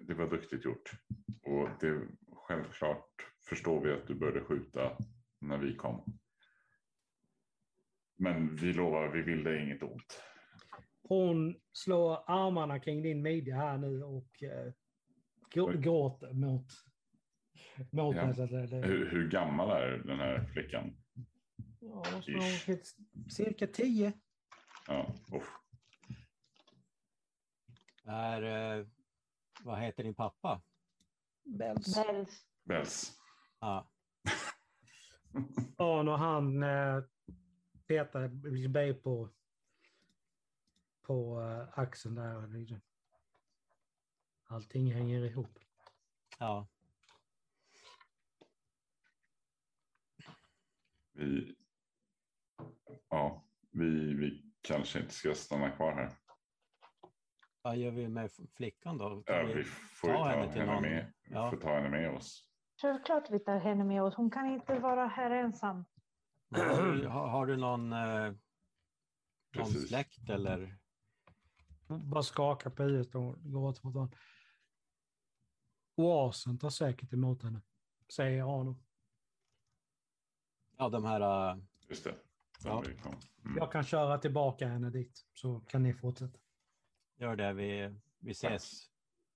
Det 0.01 0.13
var 0.13 0.30
duktigt 0.30 0.65
gjort. 0.65 0.91
Och 1.43 1.69
det, 1.80 2.08
självklart 2.47 3.10
förstår 3.49 3.82
vi 3.82 3.91
att 3.93 4.08
du 4.08 4.15
började 4.15 4.41
skjuta 4.41 4.97
när 5.41 5.58
vi 5.58 5.75
kom. 5.75 6.04
Men 8.17 8.56
vi 8.56 8.73
lovar, 8.73 9.08
vi 9.10 9.21
vill 9.21 9.43
dig 9.43 9.63
inget 9.63 9.84
ont. 9.84 10.21
Hon 11.04 11.56
slår 11.71 12.23
armarna 12.28 12.80
kring 12.80 13.01
din 13.04 13.21
midja 13.21 13.56
här 13.56 13.78
nu 13.78 14.04
och 14.04 14.43
eh, 14.43 14.73
gråter 15.80 16.34
mot, 16.34 16.65
mot 17.91 18.15
Ja. 18.15 18.25
mig. 18.25 18.36
Så 18.36 18.43
att 18.43 18.49
säga. 18.49 18.65
det, 18.67 18.88
Hur, 18.88 19.10
hur 19.12 19.30
gammal 19.30 19.69
är 19.69 19.97
den 19.97 20.19
här 20.19 20.45
flickan? 20.54 20.97
Ja, 21.85 22.03
måste 22.11 22.79
cirka 23.29 23.67
tio. 23.67 24.13
Ja, 24.87 25.13
uff. 25.31 25.47
Är, 28.03 28.41
eh, 28.77 28.85
vad 29.63 29.79
heter 29.79 30.03
din 30.03 30.15
pappa? 30.15 30.61
Bells. 31.43 31.95
Bells. 31.95 32.45
Bells. 32.63 33.19
Ja, 33.59 33.89
Ja, 35.77 35.99
och 36.13 36.19
han 36.19 36.63
eh, 36.63 37.03
petar 37.87 38.27
liksom 38.51 38.71
mig 38.71 38.93
på, 38.93 39.29
på 41.01 41.41
eh, 41.41 41.79
axeln 41.79 42.15
där. 42.15 42.47
liksom. 42.47 42.81
Allting 44.47 44.93
hänger 44.93 45.25
ihop. 45.25 45.59
ja. 46.39 46.67
Vi, 51.13 51.55
ja, 53.09 53.43
vi, 53.71 54.13
vi 54.13 54.51
kanske 54.61 54.99
inte 54.99 55.13
ska 55.13 55.35
stanna 55.35 55.71
kvar 55.71 55.93
här. 55.93 56.11
Vad 57.61 57.77
gör 57.77 57.91
vi 57.91 58.07
med 58.07 58.31
flickan 58.55 58.97
då? 58.97 59.23
Kan 59.23 59.35
Ja, 59.35 59.43
vi- 59.45 59.53
vi 59.53 59.63
får 59.63 60.07
ta 60.07 60.13
ta 60.13 60.29
henne 60.29 60.51
henne, 60.51 60.65
någon- 60.73 60.81
med. 60.83 61.13
Vi 61.23 61.33
ja. 61.33 61.49
får 61.49 61.57
ta 61.57 61.75
henne 61.75 61.89
med 61.89 62.11
oss. 62.11 62.49
Självklart 62.81 63.29
vi 63.31 63.39
tar 63.39 63.59
henne 63.59 63.83
med 63.83 64.03
oss. 64.03 64.15
Hon 64.15 64.31
kan 64.31 64.45
inte 64.47 64.79
vara 64.79 65.07
här 65.07 65.31
ensam. 65.31 65.85
Har 66.49 66.91
du, 66.95 67.07
har, 67.07 67.45
du 67.45 67.57
någon, 67.57 67.93
eh, 67.93 68.33
någon 69.55 69.65
släkt 69.65 70.29
eller? 70.29 70.77
Bara 71.87 72.23
skakar 72.23 72.69
på 72.69 72.83
huvudet 72.83 73.15
och 73.15 73.35
gråter 73.43 73.85
mot 73.85 73.93
honom. 73.93 74.11
Oasen 75.95 76.57
tar 76.57 76.69
säkert 76.69 77.13
emot 77.13 77.43
henne, 77.43 77.61
säger 78.15 78.59
Arno. 78.59 78.75
Ja, 80.77 80.89
de 80.89 81.05
här... 81.05 81.51
eh, 81.51 81.57
Just 81.89 82.03
det. 82.03 82.15
Ja. 82.65 82.84
Mm. 83.45 83.58
Jag 83.58 83.71
kan 83.71 83.84
köra 83.84 84.17
tillbaka 84.17 84.67
henne 84.67 84.89
dit, 84.89 85.25
så 85.34 85.60
kan 85.60 85.84
ni 85.84 85.93
fortsätta. 85.93 86.39
gör 87.17 87.36
det, 87.36 87.54
vi, 87.54 87.95
vi 88.19 88.32
ses. 88.32 88.89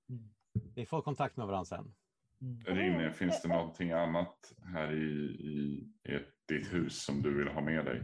Mm. 0.09 0.29
Vi 0.75 0.85
får 0.85 1.01
kontakt 1.01 1.37
med 1.37 1.47
varandra 1.47 1.65
sen. 1.65 1.95
Mm. 2.41 2.63
Rinne, 2.65 3.11
finns 3.11 3.41
det 3.41 3.47
någonting 3.47 3.91
annat 3.91 4.53
här 4.61 4.91
i, 4.93 5.25
i 5.29 5.87
ert, 6.03 6.33
ditt 6.47 6.73
hus 6.73 7.03
som 7.03 7.21
du 7.21 7.37
vill 7.37 7.47
ha 7.47 7.61
med 7.61 7.85
dig? 7.85 8.03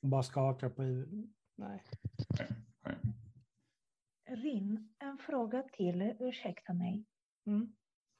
Hon 0.00 0.10
bara 0.10 0.22
skakar 0.22 0.68
på 0.68 0.82
huvudet. 0.82 1.30
Nej. 1.56 1.82
Rin, 4.28 4.94
en 4.98 5.18
fråga 5.18 5.62
till. 5.62 6.14
Ursäkta 6.20 6.72
mig. 6.72 7.04
Mm. 7.46 7.72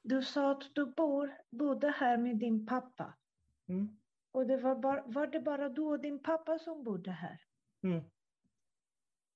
Du 0.03 0.23
sa 0.23 0.51
att 0.51 0.75
du 0.75 0.85
bor, 0.85 1.37
bodde 1.51 1.91
här 1.91 2.17
med 2.17 2.37
din 2.37 2.65
pappa. 2.65 3.17
Mm. 3.67 4.00
Och 4.31 4.47
det 4.47 4.57
var, 4.57 4.75
bara, 4.75 5.03
var 5.05 5.27
det 5.27 5.39
bara 5.39 5.69
du 5.69 5.81
och 5.81 5.99
din 5.99 6.19
pappa 6.19 6.59
som 6.59 6.83
bodde 6.83 7.11
här? 7.11 7.41
Mm. 7.83 8.03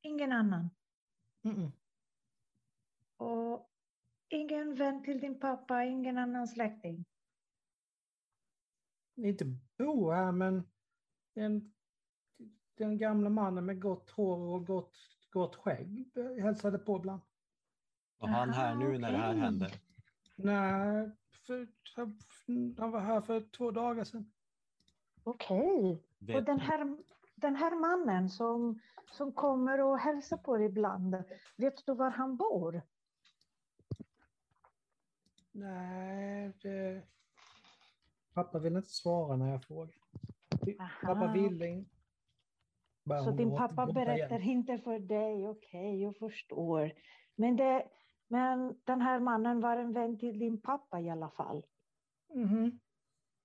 Ingen 0.02 0.32
annan? 0.32 0.70
Mm. 1.44 1.72
Och 3.18 3.70
ingen 4.30 4.76
vän 4.76 5.04
till 5.04 5.20
din 5.20 5.40
pappa, 5.40 5.84
ingen 5.84 6.18
annan 6.18 6.48
släkting? 6.48 7.06
Inte 9.16 9.46
bo 9.78 10.12
här, 10.12 10.32
men 10.32 10.64
den, 11.34 11.74
den 12.76 12.98
gamla 12.98 13.30
mannen 13.30 13.66
med 13.66 13.82
gott 13.82 14.10
hår 14.10 14.38
och 14.38 14.66
gott, 14.66 14.96
gott 15.30 15.56
skägg 15.56 16.12
hälsade 16.42 16.80
på 16.80 16.98
ibland. 16.98 17.22
Var 18.18 18.28
han 18.28 18.50
här 18.50 18.72
Aha, 18.72 18.80
nu 18.80 18.98
när 18.98 19.12
det 19.12 19.18
här 19.18 19.34
hände? 19.34 19.72
Nej, 20.36 21.12
för, 21.48 21.68
han 22.82 22.92
var 22.92 23.00
här 23.00 23.22
för 23.22 23.42
två 23.42 23.72
dagar 23.72 24.04
sedan. 24.04 24.32
Okej. 25.26 26.04
Och 26.20 26.30
Vet, 26.30 26.46
den 26.46 26.60
här, 26.60 26.98
den 27.36 27.56
här 27.56 27.76
mannen 27.76 28.30
som, 28.30 28.80
som 29.12 29.32
kommer 29.32 29.82
och 29.82 30.00
hälsar 30.00 30.38
på 30.38 30.58
dig 30.58 30.66
ibland, 30.66 31.24
vet 31.56 31.86
du 31.86 31.96
var 31.96 32.10
han 32.10 32.38
bor? 32.38 32.82
Nej, 35.52 36.54
det... 36.62 37.02
Pappa 38.34 38.60
vill 38.60 38.76
inte 38.76 38.90
svara 38.90 39.36
när 39.36 39.52
jag 39.52 39.64
frågar. 39.64 39.96
Aha. 40.80 41.14
Pappa 41.14 41.34
vill 41.34 41.62
inte. 41.62 41.92
Bara 43.04 43.24
Så 43.24 43.32
din 43.32 43.56
pappa 43.56 43.86
berättar 43.86 44.40
igen. 44.40 44.50
inte 44.50 44.78
för 44.78 45.00
dig, 45.00 45.48
okej, 45.48 46.02
jag 46.02 46.18
förstår. 46.18 46.92
Men, 47.36 47.56
det, 47.56 47.88
men 48.28 48.80
den 48.84 49.02
här 49.02 49.20
mannen 49.20 49.62
var 49.62 49.78
en 49.78 49.94
vän 49.94 50.20
till 50.20 50.40
din 50.40 50.62
pappa 50.62 51.00
i 51.00 51.10
alla 51.10 51.30
fall. 51.30 51.66
Mhm. 52.34 52.80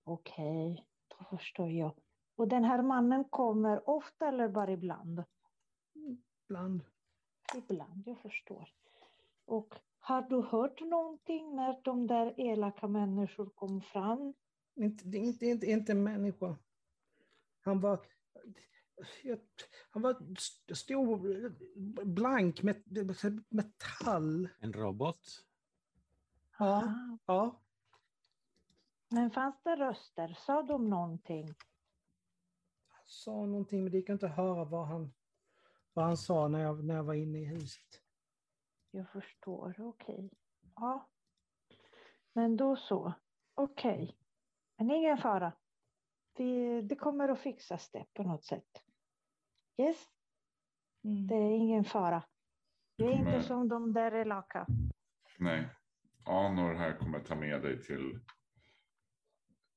Okej, 0.05 0.87
då 0.87 0.90
förstår 1.27 1.71
jag. 1.71 1.95
Och 2.37 2.49
den 2.49 2.65
här 2.65 2.83
mannen 2.83 3.25
kommer 3.25 3.89
ofta 3.91 4.29
eller 4.29 4.49
bara 4.49 4.71
ibland? 4.73 5.25
Ibland. 6.47 6.83
Ibland, 7.57 8.03
jag 8.07 8.19
förstår. 8.19 8.69
Och 9.45 9.75
har 9.99 10.23
du 10.23 10.43
hört 10.43 10.81
någonting 10.81 11.57
när 11.57 11.81
de 11.85 12.07
där 12.07 12.41
elaka 12.41 12.89
människor 12.89 13.47
kom 13.55 13.81
fram? 13.81 14.35
Inte, 14.77 15.05
det 15.05 15.19
är 15.19 15.23
inte, 15.23 15.47
inte, 15.47 15.67
inte 15.67 15.93
en 15.93 16.03
människa. 16.03 16.57
Han 17.61 17.81
var... 17.81 18.01
Han 19.91 20.03
var 20.03 20.33
st- 20.33 20.75
stor, 20.75 21.49
blank, 22.05 22.63
met, 22.63 22.85
metall. 23.49 24.49
en 24.61 24.73
robot? 24.73 25.21
Ja, 26.59 26.83
Ah, 26.85 27.19
ja. 27.27 27.61
Men 29.11 29.31
fanns 29.31 29.63
det 29.63 29.77
röster? 29.77 30.35
Sa 30.39 30.63
de 30.63 30.91
någonting? 30.91 31.47
Han 32.89 33.05
sa 33.07 33.31
någonting, 33.47 33.83
men 33.83 33.93
det 33.93 33.99
gick 33.99 34.09
inte 34.09 34.27
att 34.27 34.37
höra 34.37 34.65
vad 34.65 34.87
han, 34.87 35.13
vad 35.93 36.05
han 36.05 36.17
sa 36.17 36.49
när 36.49 36.59
jag, 36.61 36.85
när 36.85 36.95
jag 36.95 37.05
var 37.05 37.15
inne 37.15 37.39
i 37.39 37.45
huset. 37.45 38.03
Jag 38.91 39.09
förstår, 39.11 39.75
okej. 39.79 40.31
Ja. 40.75 41.09
Men 42.33 42.57
då 42.57 42.77
så. 42.77 43.13
Okej. 43.55 44.17
Men 44.77 44.91
ingen 44.91 45.19
fara. 45.19 45.53
Vi, 46.37 46.83
det 46.83 46.97
kommer 46.97 47.29
att 47.29 47.41
fixas 47.41 47.91
det 47.91 48.05
på 48.15 48.23
något 48.23 48.45
sätt. 48.45 48.83
Yes, 49.77 50.07
det 51.29 51.35
är 51.35 51.51
ingen 51.57 51.85
fara. 51.85 52.23
Du 52.97 53.05
är 53.11 53.17
kommer- 53.17 53.35
inte 53.37 53.49
som 53.49 53.69
de 53.69 53.93
där 53.93 54.13
elaka. 54.15 54.67
Nej. 55.39 55.69
Anor 56.25 56.75
här 56.75 56.99
kommer 56.99 57.21
ta 57.21 57.35
med 57.35 57.63
dig 57.63 57.83
till 57.83 58.21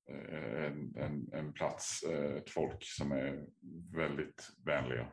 en, 0.07 0.95
en, 0.97 1.29
en 1.33 1.53
plats, 1.53 2.03
eh, 2.03 2.35
ett 2.35 2.49
folk 2.49 2.83
som 2.83 3.11
är 3.11 3.45
väldigt 3.95 4.49
vänliga, 4.65 5.07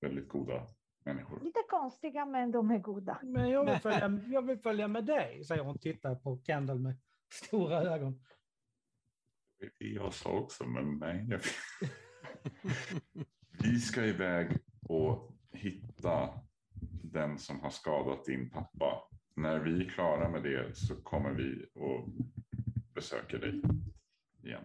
väldigt 0.00 0.28
goda 0.28 0.66
människor. 1.04 1.40
Lite 1.44 1.62
konstiga, 1.68 2.26
men 2.26 2.50
de 2.50 2.70
är 2.70 2.78
goda. 2.78 3.20
Men 3.22 3.50
jag 3.50 3.64
vill, 3.64 3.78
följa, 3.82 4.20
jag 4.26 4.42
vill 4.42 4.58
följa 4.58 4.88
med 4.88 5.04
dig, 5.04 5.44
säger 5.44 5.62
hon. 5.62 5.78
Tittar 5.78 6.14
på 6.14 6.42
Kendall 6.46 6.78
med 6.78 6.96
stora 7.32 7.82
ögon. 7.82 8.24
Jag 9.78 10.12
sa 10.12 10.30
också, 10.30 10.64
men 10.66 10.98
nej. 10.98 11.26
Jag... 11.28 11.40
Vi 13.62 13.80
ska 13.80 14.04
iväg 14.04 14.58
och 14.88 15.32
hitta 15.52 16.40
den 17.02 17.38
som 17.38 17.60
har 17.60 17.70
skadat 17.70 18.24
din 18.24 18.50
pappa. 18.50 19.02
När 19.34 19.58
vi 19.58 19.84
är 19.84 19.90
klara 19.90 20.28
med 20.28 20.42
det 20.42 20.76
så 20.76 21.02
kommer 21.02 21.30
vi 21.30 21.66
och 21.74 22.08
besöker 22.94 23.38
dig 23.38 23.62
igen. 24.46 24.64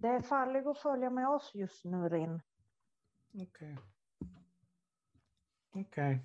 Det 0.00 0.08
är 0.08 0.20
farligt 0.20 0.66
att 0.66 0.78
följa 0.78 1.10
med 1.10 1.28
oss 1.28 1.50
just 1.54 1.84
nu, 1.84 2.08
Rin. 2.08 2.40
Okej. 3.34 3.78
Okej. 5.70 6.20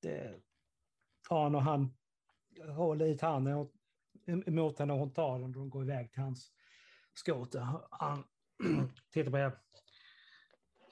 Det... 0.00 0.40
Ja, 1.30 1.48
när 1.48 1.60
han 1.60 1.94
håller 2.76 3.06
i 3.06 3.18
handen 3.20 3.68
emot 4.46 4.78
henne 4.78 4.92
och 4.92 4.98
hon 4.98 5.12
tar 5.12 5.32
den 5.32 5.44
och 5.44 5.50
de 5.50 5.70
går 5.70 5.82
iväg 5.82 6.12
till 6.12 6.22
hans 6.22 6.52
skoter. 7.14 7.66
Han 7.90 8.24
tittar 9.10 9.30
på 9.30 9.36
det. 9.36 9.58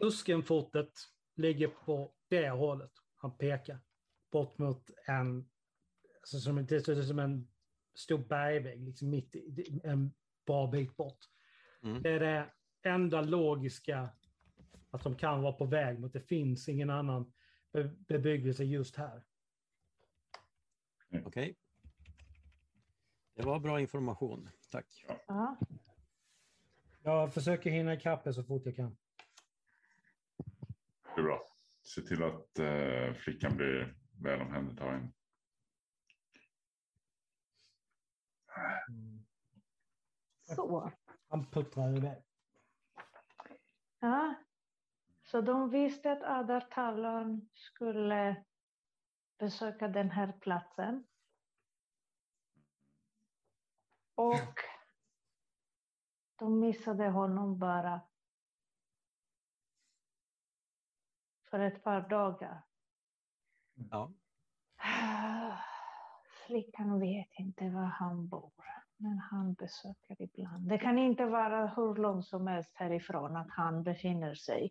Uskenfortet 0.00 0.92
ligger 1.34 1.68
på 1.68 2.14
det 2.28 2.48
hållet. 2.48 2.92
Han 3.14 3.36
pekar 3.36 3.78
bort 4.30 4.58
mot 4.58 4.90
en, 5.06 5.48
alltså 6.20 6.40
som, 6.40 6.66
det 6.66 6.80
ser 6.80 7.00
ut 7.00 7.08
som 7.08 7.18
en 7.18 7.48
stor 7.98 8.18
bergvägg, 8.18 8.80
liksom 8.84 9.10
mitt 9.10 9.34
i, 9.34 9.80
en 9.84 10.14
bra 10.46 10.66
bit 10.66 10.96
bort. 10.96 11.18
Mm. 11.82 12.02
Det 12.02 12.10
är 12.10 12.20
det 12.20 12.50
enda 12.82 13.20
logiska 13.20 14.10
att 14.90 15.02
de 15.02 15.16
kan 15.16 15.42
vara 15.42 15.52
på 15.52 15.64
väg 15.64 15.98
mot. 16.00 16.12
Det 16.12 16.20
finns 16.20 16.68
ingen 16.68 16.90
annan 16.90 17.32
be- 17.72 17.94
bebyggelse 18.08 18.64
just 18.64 18.96
här. 18.96 19.24
Okej. 21.24 21.56
Det 23.34 23.42
var 23.42 23.60
bra 23.60 23.80
information. 23.80 24.48
Tack. 24.70 25.04
Ja. 25.26 25.58
Jag 27.02 27.34
försöker 27.34 27.70
hinna 27.70 27.94
ikapp 27.94 28.26
er 28.26 28.32
så 28.32 28.44
fort 28.44 28.62
jag 28.66 28.76
kan. 28.76 28.96
Det 31.14 31.20
är 31.20 31.22
bra. 31.22 31.42
Se 31.82 32.00
till 32.02 32.22
att 32.22 32.58
eh, 32.58 33.14
flickan 33.14 33.56
blir 33.56 33.96
väl 34.22 34.40
omhändertagen. 34.40 34.98
Mm. 35.00 35.12
Så. 40.56 40.92
Han 41.28 41.50
puttrar 41.50 41.96
iväg. 41.96 42.22
Ja. 43.98 44.34
Så 45.22 45.40
de 45.40 45.70
visste 45.70 46.12
att 46.12 46.22
Adar 46.22 46.60
Talon 46.60 47.48
skulle 47.54 48.44
besöka 49.38 49.88
den 49.88 50.10
här 50.10 50.32
platsen. 50.32 51.06
Och 54.14 54.54
de 56.36 56.60
missade 56.60 57.08
honom 57.08 57.58
bara 57.58 58.00
för 61.50 61.60
ett 61.60 61.82
par 61.84 62.08
dagar. 62.08 62.62
Ja. 63.74 64.12
Flickan 66.48 67.00
vet 67.00 67.28
inte 67.38 67.70
var 67.70 67.84
han 67.84 68.28
bor, 68.28 68.52
men 68.96 69.18
han 69.18 69.54
besöker 69.54 70.22
ibland. 70.22 70.68
Det 70.68 70.78
kan 70.78 70.98
inte 70.98 71.26
vara 71.26 71.66
hur 71.66 71.94
långt 71.94 72.26
som 72.26 72.46
helst 72.46 72.72
härifrån 72.74 73.36
att 73.36 73.50
han 73.50 73.82
befinner 73.82 74.34
sig. 74.34 74.70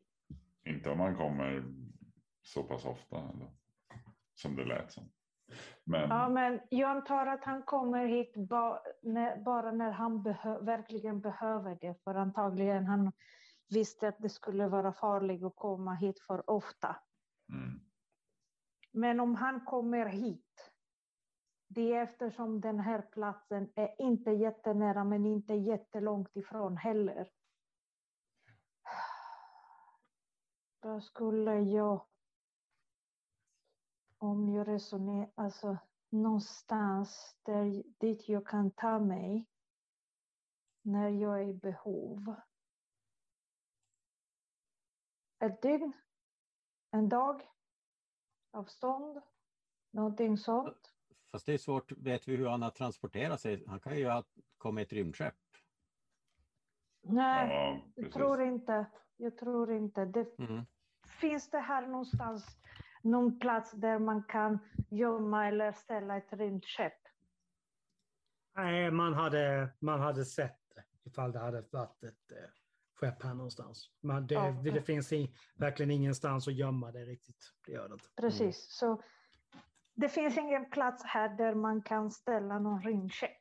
Inte 0.65 0.89
om 0.89 0.97
man 0.97 1.15
kommer 1.17 1.63
så 2.41 2.63
pass 2.63 2.85
ofta. 2.85 3.17
Eller, 3.17 3.51
som 4.35 4.55
det 4.55 4.65
lät 4.65 4.91
som. 4.91 5.09
Men 5.83 6.09
Ja, 6.09 6.29
men 6.29 6.59
jag 6.69 6.89
antar 6.89 7.27
att 7.27 7.43
han 7.43 7.63
kommer 7.63 8.05
hit 8.05 8.33
ba, 8.49 8.79
när, 9.03 9.37
bara 9.43 9.71
när 9.71 9.91
han 9.91 10.23
behö, 10.23 10.59
verkligen 10.59 11.21
behöver 11.21 11.77
det. 11.81 12.03
För 12.03 12.15
antagligen 12.15 12.85
han 12.85 13.11
visste 13.69 14.07
att 14.07 14.19
det 14.19 14.29
skulle 14.29 14.67
vara 14.67 14.93
farligt 14.93 15.43
att 15.43 15.55
komma 15.55 15.93
hit 15.93 16.19
för 16.19 16.49
ofta. 16.49 16.95
mm, 17.53 17.79
Men 18.93 19.19
om 19.19 19.35
han 19.35 19.65
kommer 19.65 20.05
hit, 20.05 20.71
det 21.67 21.93
är 21.93 22.03
eftersom 22.03 22.61
den 22.61 22.79
här 22.79 23.01
platsen 23.01 23.71
är 23.75 24.01
inte 24.01 24.31
jättenära 24.31 25.03
men 25.03 25.25
inte 25.25 25.53
jättelångt 25.53 26.35
ifrån 26.35 26.77
heller. 26.77 27.29
Då 30.79 31.01
skulle 31.01 31.59
jag, 31.59 32.05
om 34.17 34.49
jag 34.49 34.67
resonerar, 34.67 35.31
alltså 35.35 35.77
någonstans 36.09 37.37
där, 37.43 37.83
dit 37.97 38.29
jag 38.29 38.47
kan 38.47 38.71
ta 38.71 38.99
mig 38.99 39.47
när 40.81 41.09
jag 41.09 41.41
är 41.41 41.47
i 41.47 41.53
behov. 41.53 42.35
Ett 45.39 45.61
dygn, 45.61 45.93
en 46.91 47.09
dag, 47.09 47.49
avstånd, 48.51 49.21
någonting 49.91 50.37
sånt. 50.37 50.96
Fast 51.31 51.45
det 51.45 51.53
är 51.53 51.57
svårt. 51.57 51.91
Vet 51.91 52.27
vi 52.27 52.35
hur 52.35 52.47
han 52.47 52.61
har 52.61 52.69
transporterat 52.69 53.41
sig? 53.41 53.63
Han 53.67 53.79
kan 53.79 53.97
ju 53.97 54.07
ha 54.09 54.23
kommit 54.57 54.81
i 54.81 54.85
ett 54.85 54.93
rymdskepp. 54.93 55.35
Nej, 57.01 57.47
ja, 57.95 58.03
jag 58.03 58.11
tror 58.11 58.41
inte. 58.41 58.85
Jag 59.17 59.37
tror 59.37 59.71
inte. 59.71 60.05
Det, 60.05 60.39
Mm. 60.39 60.65
finns 61.21 61.49
det 61.49 61.59
här 61.59 61.87
någonstans 61.87 62.57
någon 63.01 63.39
plats 63.39 63.71
där 63.71 63.99
man 63.99 64.23
kan 64.23 64.59
gömma 64.89 65.47
eller 65.47 65.71
ställa 65.71 66.17
ett 66.17 66.33
rymdskepp? 66.33 66.93
Nej, 68.55 68.91
man 68.91 69.13
hade, 69.13 69.69
man 69.79 69.99
hade 69.99 70.25
sett 70.25 70.59
det 70.75 70.83
ifall 71.09 71.31
det 71.31 71.39
hade 71.39 71.61
varit 71.71 72.03
ett 72.03 72.31
eh, 72.31 72.49
skepp 72.95 73.23
här 73.23 73.33
någonstans. 73.33 73.91
Men 74.01 74.27
det, 74.27 74.33
Ja. 74.35 74.51
det 74.51 74.81
finns 74.81 75.13
i, 75.13 75.35
verkligen 75.55 75.91
ingenstans 75.91 76.47
att 76.47 76.53
gömma 76.55 76.91
det 76.91 77.05
riktigt. 77.05 77.53
Det 77.65 77.71
gör 77.71 77.87
det 77.87 77.93
inte. 77.93 78.09
Precis. 78.15 78.65
Så 78.69 79.01
det 79.97 80.09
finns 80.09 80.37
ingen 80.37 80.69
plats 80.69 81.03
här 81.03 81.29
där 81.29 81.53
man 81.55 81.81
kan 81.81 82.11
ställa 82.11 82.59
någon 82.59 82.81
rymdskepp. 82.81 83.31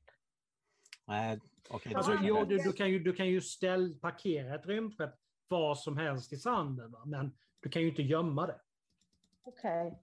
Nej. 1.07 1.41
Så 1.69 1.81
Alltså, 1.97 2.19
jo, 2.23 2.45
du, 2.45 2.57
du 2.59 2.73
kan 2.73 2.91
ju, 2.91 2.99
du 2.99 3.13
kan 3.13 3.27
ju 3.29 3.41
ställ, 3.41 3.99
parkera 4.01 4.55
ett 4.55 4.67
rymdskepp 4.67 5.15
var 5.49 5.75
som 5.75 5.97
helst 5.97 6.33
i 6.33 6.37
sanden, 6.37 6.93
va? 6.93 7.05
men 7.07 7.37
du 7.61 7.69
kan 7.69 7.83
ju 7.83 7.89
inte 7.89 8.03
gömma 8.03 8.47
det. 8.47 8.61
Okej. 9.43 10.03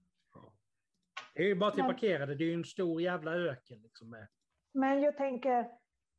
Det 1.34 1.42
är 1.42 1.46
ju 1.46 1.54
bara 1.54 1.70
till 1.70 1.80
att 1.80 1.86
Men- 1.86 1.94
parkera 1.94 2.26
det. 2.26 2.32
Är 2.32 2.46
ju 2.46 2.54
en 2.54 2.64
stor 2.64 3.02
jävla 3.02 3.32
öken. 3.34 3.82
Liksom, 3.82 4.10
med. 4.10 4.28
Men 4.72 5.02
jag 5.02 5.16
tänker, 5.16 5.70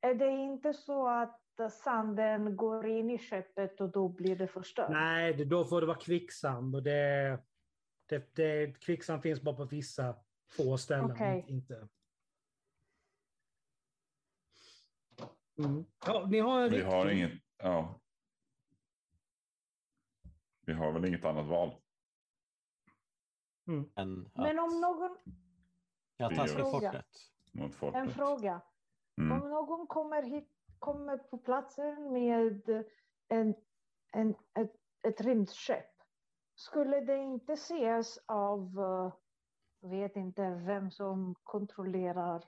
är 0.02 0.14
det 0.16 0.30
inte 0.30 0.74
så 0.74 1.08
att 1.08 1.42
sanden 1.84 2.56
går 2.56 2.86
in 2.88 3.10
i 3.10 3.18
skeppet 3.18 3.82
och 3.82 3.92
då 3.92 4.10
blir 4.10 4.36
det 4.36 4.48
förstört? 4.48 4.90
Nej, 4.90 5.46
då 5.46 5.66
får 5.66 5.82
det 5.82 5.88
vara 5.88 5.98
kvicksand. 5.98 6.76
Och 6.76 6.84
det, 6.84 7.40
det, 8.06 8.36
det, 8.36 8.80
kvicksand 8.80 9.22
finns 9.22 9.42
bara 9.42 9.56
på 9.56 9.66
vissa 9.66 10.16
få 10.48 10.78
ställen. 10.78 11.12
Okej. 11.12 11.46
Inte. 11.48 11.88
Mm. 15.58 15.86
Ja, 16.06 16.26
ni 16.30 16.40
har 16.40 16.62
en 16.62 16.72
Vi 16.72 16.82
har 16.82 17.10
inget. 17.10 17.32
Ja. 17.58 18.00
Vi 20.66 20.74
har 20.74 20.92
väl 20.92 21.06
inget 21.06 21.26
annat 21.26 21.46
val. 21.48 21.76
Men 23.66 24.30
Men 24.34 24.60
att 24.60 24.66
om 24.66 24.82
någon, 24.82 25.18
jag 26.18 26.50
Fråga. 26.50 26.72
fortet. 26.72 27.06
Mot 27.52 27.64
en 27.66 27.72
fortet. 27.72 28.14
fråga. 28.14 28.62
Mm. 29.18 29.42
Om 29.42 29.50
någon 29.50 29.88
kommer 29.88 30.24
hit, 30.24 30.50
kommer 30.80 31.18
på 31.18 31.38
platsen 31.38 32.14
med 32.14 32.70
en, 33.28 33.56
en, 34.14 34.30
ett, 34.60 34.74
ett 35.08 35.22
rymdskepp, 35.22 35.92
skulle 36.56 37.00
det 37.02 37.18
inte 37.18 37.54
ses 37.54 38.18
av, 38.26 38.80
eh, 38.80 39.14
vet 39.90 40.16
inte 40.16 40.50
vem 40.50 40.92
som 40.92 41.36
kontrollerar 41.44 42.44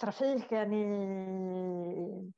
trafiken 0.00 0.72
i... 0.72 2.32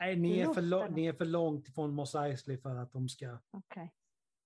Nej, 0.00 0.16
ni 0.16 0.38
är, 0.38 0.52
för 0.52 0.90
ni 0.90 1.06
är 1.06 1.12
för 1.12 1.24
långt 1.24 1.68
ifrån 1.68 1.94
Mos 1.94 2.14
Eisley 2.14 2.58
för 2.58 2.76
att 2.76 2.92
de 2.92 3.08
ska... 3.08 3.38
Okej. 3.50 3.92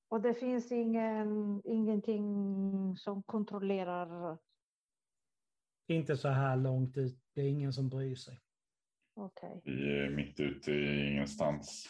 Och 0.08 0.20
det 0.20 0.34
finns 0.34 0.72
ingen, 0.72 1.62
ingenting 1.64 2.96
som 2.96 3.22
kontrollerar... 3.22 4.38
Inte 5.86 6.16
så 6.16 6.28
här 6.28 6.56
långt 6.56 6.96
ut. 6.96 7.20
Det 7.34 7.40
är 7.40 7.48
ingen 7.48 7.72
som 7.72 7.88
bryr 7.88 8.14
sig. 8.14 8.40
Okej. 9.14 9.60
Vi 9.64 10.00
är 10.00 10.10
mitt 10.10 10.40
ute 10.40 10.72
i 10.72 11.10
ingenstans. 11.12 11.86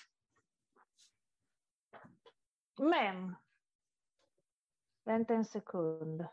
Men, 2.78 3.34
vänta 5.06 5.34
en 5.34 5.44
sekund. 5.44 6.26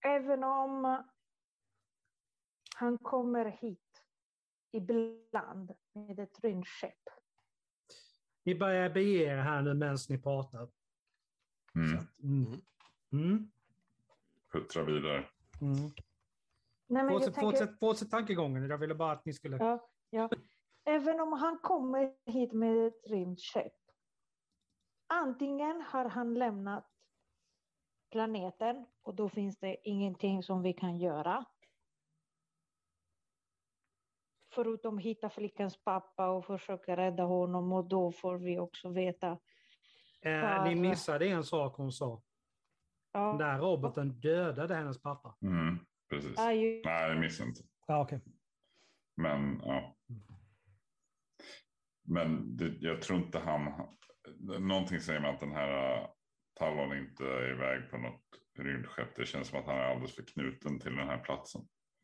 Även 0.00 0.44
om 0.44 1.04
han 2.76 2.98
kommer 2.98 3.44
hit 3.44 4.04
ibland 4.70 5.74
med 5.92 6.18
ett 6.18 6.40
rymdskepp. 6.44 7.02
Ni 8.42 8.54
börjar 8.58 8.90
bege 8.90 9.24
er 9.24 9.36
här 9.36 9.62
nu 9.62 9.74
medan 9.74 9.98
ni 10.08 10.18
pratar. 10.18 10.68
Mm. 11.74 11.98
Att, 11.98 12.22
mm. 12.22 12.60
Mm. 13.12 13.50
Puttra 14.52 14.84
vidare. 14.84 15.28
Mm. 15.60 15.74
Nej, 15.80 15.92
men 16.86 17.04
jag 17.04 17.12
Fortsätt, 17.12 17.34
tänker, 17.34 17.50
fortsätt, 17.50 17.78
fortsätt 17.78 18.10
tankegången. 18.10 18.68
Jag 18.68 18.78
ville 18.78 18.94
bara 18.94 19.12
att 19.12 19.24
ni 19.24 19.32
skulle... 19.32 19.56
ja, 19.56 19.88
ja. 20.10 20.30
Även 20.84 21.20
om 21.20 21.32
han 21.32 21.58
kommer 21.58 22.14
hit 22.24 22.52
med 22.52 22.86
ett 22.86 23.06
rymdskepp. 23.06 23.72
Antingen 25.10 25.82
har 25.82 26.04
han 26.04 26.34
lämnat 26.34 26.86
planeten 28.10 28.86
och 29.02 29.14
då 29.14 29.28
finns 29.28 29.58
det 29.58 29.88
ingenting 29.88 30.42
som 30.42 30.62
vi 30.62 30.72
kan 30.72 30.98
göra. 30.98 31.44
Förutom 34.54 34.98
hitta 34.98 35.30
flickans 35.30 35.76
pappa 35.84 36.28
och 36.28 36.44
försöka 36.46 36.96
rädda 36.96 37.22
honom 37.22 37.72
och 37.72 37.84
då 37.88 38.12
får 38.12 38.38
vi 38.38 38.58
också 38.58 38.88
veta. 38.88 39.38
Eh, 40.20 40.64
ni 40.64 40.74
missade 40.74 41.26
en 41.28 41.44
sak 41.44 41.76
hon 41.76 41.92
sa. 41.92 42.22
Den 43.12 43.22
Ja, 43.22 43.36
där 43.38 43.58
roboten 43.58 44.20
dödade 44.20 44.74
hennes 44.74 45.02
pappa. 45.02 45.36
Mm. 45.42 45.78
Precis. 46.08 46.34
ja, 46.36 46.52
ju- 46.52 46.82
Nej, 46.84 47.14
det 47.14 47.20
missade 47.20 47.48
inte. 47.48 47.62
Ja, 47.86 48.02
okej. 48.02 48.20
Men 49.16 49.60
ja. 49.64 49.96
Men 52.02 52.56
det, 52.56 52.64
jag 52.80 53.02
tror 53.02 53.18
inte 53.18 53.38
han. 53.38 53.96
Någonting 54.60 55.00
säger 55.00 55.20
mig 55.20 55.30
att 55.30 55.40
den 55.40 55.52
här 55.52 56.00
uh, 56.00 56.06
Talon 56.54 56.96
inte 56.98 57.24
är 57.24 57.50
iväg 57.50 57.90
på 57.90 57.98
något 57.98 58.22
rymdskepp. 58.58 59.16
Det 59.16 59.26
känns 59.26 59.48
som 59.48 59.58
att 59.58 59.66
han 59.66 59.76
är 59.76 59.84
alldeles 59.84 60.14
för 60.14 60.22
knuten 60.22 60.80
till 60.80 60.96
den 60.96 61.08
här 61.08 61.18
platsen. 61.18 61.60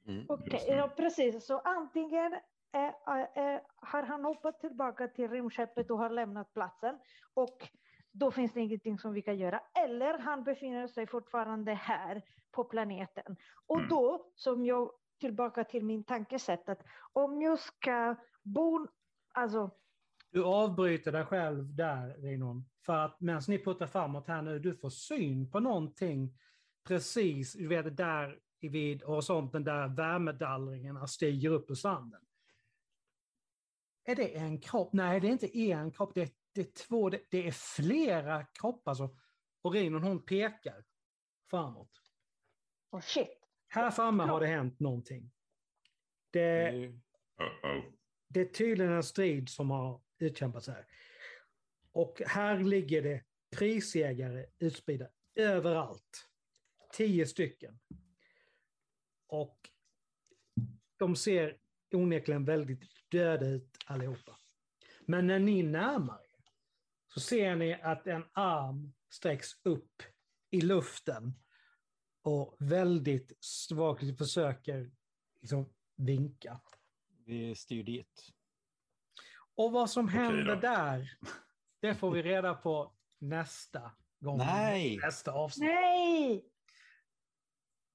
Mm. 0.08 0.26
Okej, 0.28 0.64
nu. 0.68 0.74
ja, 0.74 0.88
precis. 0.96 1.46
Så 1.46 1.58
antingen 1.58 2.32
är, 2.72 2.94
är, 3.34 3.62
har 3.76 4.02
han 4.02 4.24
hoppat 4.24 4.60
tillbaka 4.60 5.08
till 5.08 5.30
rymdskeppet 5.30 5.90
och 5.90 5.98
har 5.98 6.10
lämnat 6.10 6.52
platsen 6.52 6.98
och 7.34 7.68
då 8.12 8.30
finns 8.30 8.52
det 8.52 8.60
ingenting 8.60 8.98
som 8.98 9.12
vi 9.12 9.22
kan 9.22 9.38
göra. 9.38 9.60
Eller 9.84 10.18
han 10.18 10.44
befinner 10.44 10.86
sig 10.86 11.06
fortfarande 11.06 11.72
här 11.72 12.22
på 12.50 12.64
planeten. 12.64 13.36
Och 13.66 13.76
Mm. 13.76 13.88
då, 13.88 14.32
som 14.34 14.66
jag 14.66 14.90
tillbaka 15.20 15.64
till 15.64 15.84
min 15.84 16.04
tankesätt, 16.04 16.68
att 16.68 16.82
om 17.12 17.42
jag 17.42 17.58
ska 17.58 18.16
bo, 18.42 18.86
alltså 19.34 19.70
Du 20.34 20.44
avbryter 20.44 21.12
dig 21.12 21.24
själv 21.24 21.74
där, 21.74 22.16
Rinon. 22.18 22.64
För 22.86 22.96
att 22.96 23.20
medan 23.20 23.42
ni 23.48 23.64
puttar 23.64 23.86
framåt 23.86 24.28
här 24.28 24.42
nu, 24.42 24.58
du 24.58 24.74
får 24.74 24.90
syn 24.90 25.50
på 25.50 25.60
någonting 25.60 26.38
precis, 26.88 27.52
du 27.52 27.68
vet 27.68 27.96
där 27.96 28.40
vid 28.60 29.02
horisonten 29.02 29.64
där 29.64 29.88
värmedallringarna 29.88 31.06
stiger 31.06 31.50
upp 31.50 31.70
ur 31.70 31.74
sanden. 31.74 32.20
Är 34.04 34.14
det 34.14 34.36
en 34.36 34.60
kropp? 34.60 34.92
Nej, 34.92 35.20
det 35.20 35.26
är 35.26 35.32
inte 35.32 35.58
en 35.58 35.92
kropp, 35.92 36.14
det 36.14 36.22
är, 36.22 36.30
det 36.52 36.60
är 36.60 36.86
två, 36.86 37.10
det, 37.10 37.20
det 37.30 37.46
är 37.46 37.52
flera 37.52 38.44
kroppar. 38.44 38.94
Så. 38.94 39.16
Och 39.62 39.72
Rinon 39.72 40.02
hon 40.02 40.22
pekar 40.22 40.84
framåt. 41.50 42.00
oh 42.90 43.00
shit. 43.00 43.48
Här 43.68 43.90
framme 43.90 44.22
har 44.22 44.40
det 44.40 44.46
hänt 44.46 44.80
någonting. 44.80 45.30
Det, 46.30 46.72
det 48.28 48.40
är 48.40 48.44
tydligen 48.44 48.92
en 48.92 49.02
strid 49.02 49.48
som 49.48 49.70
har 49.70 50.03
utkämpats 50.18 50.68
här. 50.68 50.86
Och 51.92 52.22
här 52.26 52.58
ligger 52.58 53.02
det 53.02 53.24
prisjägare 53.56 54.46
utspridda 54.58 55.08
överallt. 55.34 56.28
Tio 56.92 57.26
stycken. 57.26 57.78
Och 59.26 59.70
de 60.96 61.16
ser 61.16 61.58
onekligen 61.92 62.44
väldigt 62.44 62.82
döda 63.08 63.46
ut 63.46 63.76
allihopa. 63.86 64.38
Men 65.06 65.26
när 65.26 65.38
ni 65.38 65.62
närmar 65.62 66.20
er 66.20 66.44
så 67.08 67.20
ser 67.20 67.56
ni 67.56 67.74
att 67.74 68.06
en 68.06 68.24
arm 68.32 68.92
sträcks 69.10 69.50
upp 69.62 70.02
i 70.50 70.60
luften 70.60 71.32
och 72.22 72.56
väldigt 72.58 73.32
svagt 73.40 74.18
försöker 74.18 74.90
liksom 75.40 75.72
vinka. 75.96 76.60
Vi 77.26 77.54
styr 77.54 77.82
dit. 77.82 78.32
Och 79.56 79.72
vad 79.72 79.90
som 79.90 80.08
händer 80.08 80.56
där, 80.56 81.18
det 81.80 81.94
får 81.94 82.10
vi 82.10 82.22
reda 82.22 82.54
på 82.54 82.92
nästa 83.18 83.92
gång. 84.20 84.38
Nej. 84.38 84.98
Nästa 85.02 85.32
avsnitt. 85.32 85.70
Nej! 85.70 86.44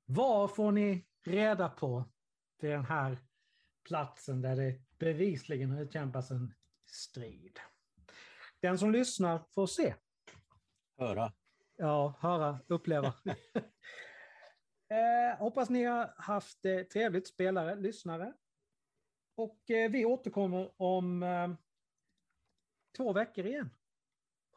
Vad 0.06 0.56
får 0.56 0.72
ni 0.72 1.06
reda 1.26 1.70
på 1.70 2.06
vid 2.62 2.72
den 2.72 2.86
här 2.86 3.18
platsen 3.88 4.42
där 4.42 4.56
det 4.56 4.82
bevisligen 5.00 5.72
har 5.72 5.82
utkämpats 5.82 6.32
en 6.32 6.54
strid? 6.86 7.60
Den 8.60 8.78
som 8.78 8.92
lyssnar 8.92 9.44
får 9.56 9.68
se. 9.68 9.96
Höra. 10.98 11.34
Ja, 11.76 12.14
höra, 12.20 12.60
uppleva. 12.68 13.08
eh, 14.90 15.38
hoppas 15.40 15.70
ni 15.70 15.84
har 15.84 16.14
haft 16.18 16.62
det 16.62 16.84
trevligt, 16.84 17.28
spelare, 17.28 17.76
lyssnare. 17.76 18.34
Och 19.40 19.72
eh, 19.72 19.92
vi 19.92 20.06
återkommer 20.06 20.70
om 20.78 21.24
eh, 21.24 21.50
två 22.98 23.14
veckor 23.14 23.46
igen. 23.46 23.70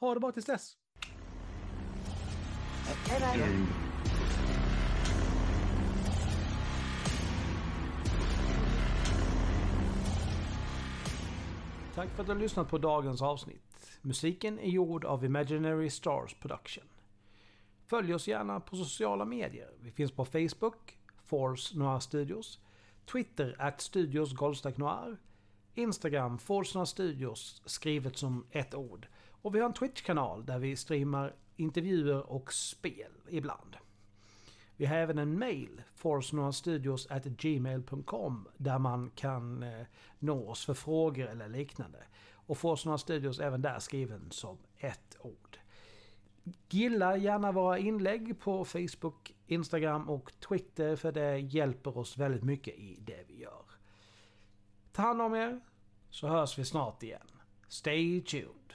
Ha 0.01 0.15
det 0.15 0.21
bra 0.21 0.33
tills 0.33 0.47
dess. 0.47 0.77
Hej. 3.09 3.67
Tack 11.95 12.09
för 12.09 12.21
att 12.21 12.27
du 12.27 12.33
har 12.33 12.41
lyssnat 12.41 12.69
på 12.69 12.79
dagens 12.79 13.23
avsnitt. 13.23 13.99
Musiken 14.01 14.59
är 14.59 14.71
gjord 14.71 15.05
av 15.05 15.25
Imaginary 15.25 15.91
Stars 15.91 16.35
Production. 16.35 16.85
Följ 17.87 18.15
oss 18.15 18.29
gärna 18.29 18.61
på 18.61 18.77
sociala 18.77 19.25
medier. 19.25 19.71
Vi 19.81 19.91
finns 19.91 20.13
på 20.13 20.25
Facebook, 20.25 20.99
Force 21.25 21.79
Noir 21.79 22.01
Studios, 22.01 22.61
Twitter 23.07 23.57
at 23.59 23.81
Studios 23.81 24.33
Goldstack 24.33 24.77
Noir, 24.77 25.17
Instagram 25.75 26.39
Forsna 26.39 26.87
Studios 26.87 27.63
skrivet 27.67 28.17
som 28.17 28.47
ett 28.51 28.75
ord. 28.75 29.07
Och 29.43 29.55
vi 29.55 29.59
har 29.59 29.67
en 29.67 29.75
Twitch-kanal 29.75 30.47
där 30.47 30.59
vi 30.59 30.77
streamar 30.77 31.35
intervjuer 31.57 32.31
och 32.31 32.53
spel 32.53 33.13
ibland. 33.29 33.77
Vi 34.77 34.87
har 34.87 34.97
även 34.97 35.19
en 35.19 35.39
mail, 35.39 35.83
gmail.com 37.39 38.49
där 38.57 38.79
man 38.79 39.11
kan 39.11 39.63
eh, 39.63 39.87
nå 40.19 40.49
oss 40.49 40.65
för 40.65 40.75
frågor 40.75 41.27
eller 41.27 41.49
liknande. 41.49 41.99
Och 42.33 42.59
Forsnoa 42.59 42.99
Studios 42.99 43.41
även 43.41 43.63
där 43.63 43.79
skriven 43.79 44.31
som 44.31 44.59
ett 44.79 45.17
ord. 45.21 45.52
Gilla 46.69 47.17
gärna 47.17 47.53
våra 47.53 47.79
inlägg 47.79 48.41
på 48.41 48.65
Facebook, 48.65 49.35
Instagram 49.47 50.11
och 50.11 50.33
Twitter 50.49 50.97
för 50.97 51.13
det 51.13 51.39
hjälper 51.39 51.99
oss 51.99 52.19
väldigt 52.19 52.43
mycket 52.43 52.75
i 52.75 52.99
det 53.01 53.25
vi 53.29 53.41
gör. 53.41 53.65
Ta 54.93 55.03
hand 55.03 55.23
om 55.23 55.35
er 55.35 55.61
så 56.11 56.29
hörs 56.29 56.59
vi 56.59 56.65
snart 56.65 57.03
igen. 57.03 57.27
Stay 57.69 58.21
tuned! 58.21 58.73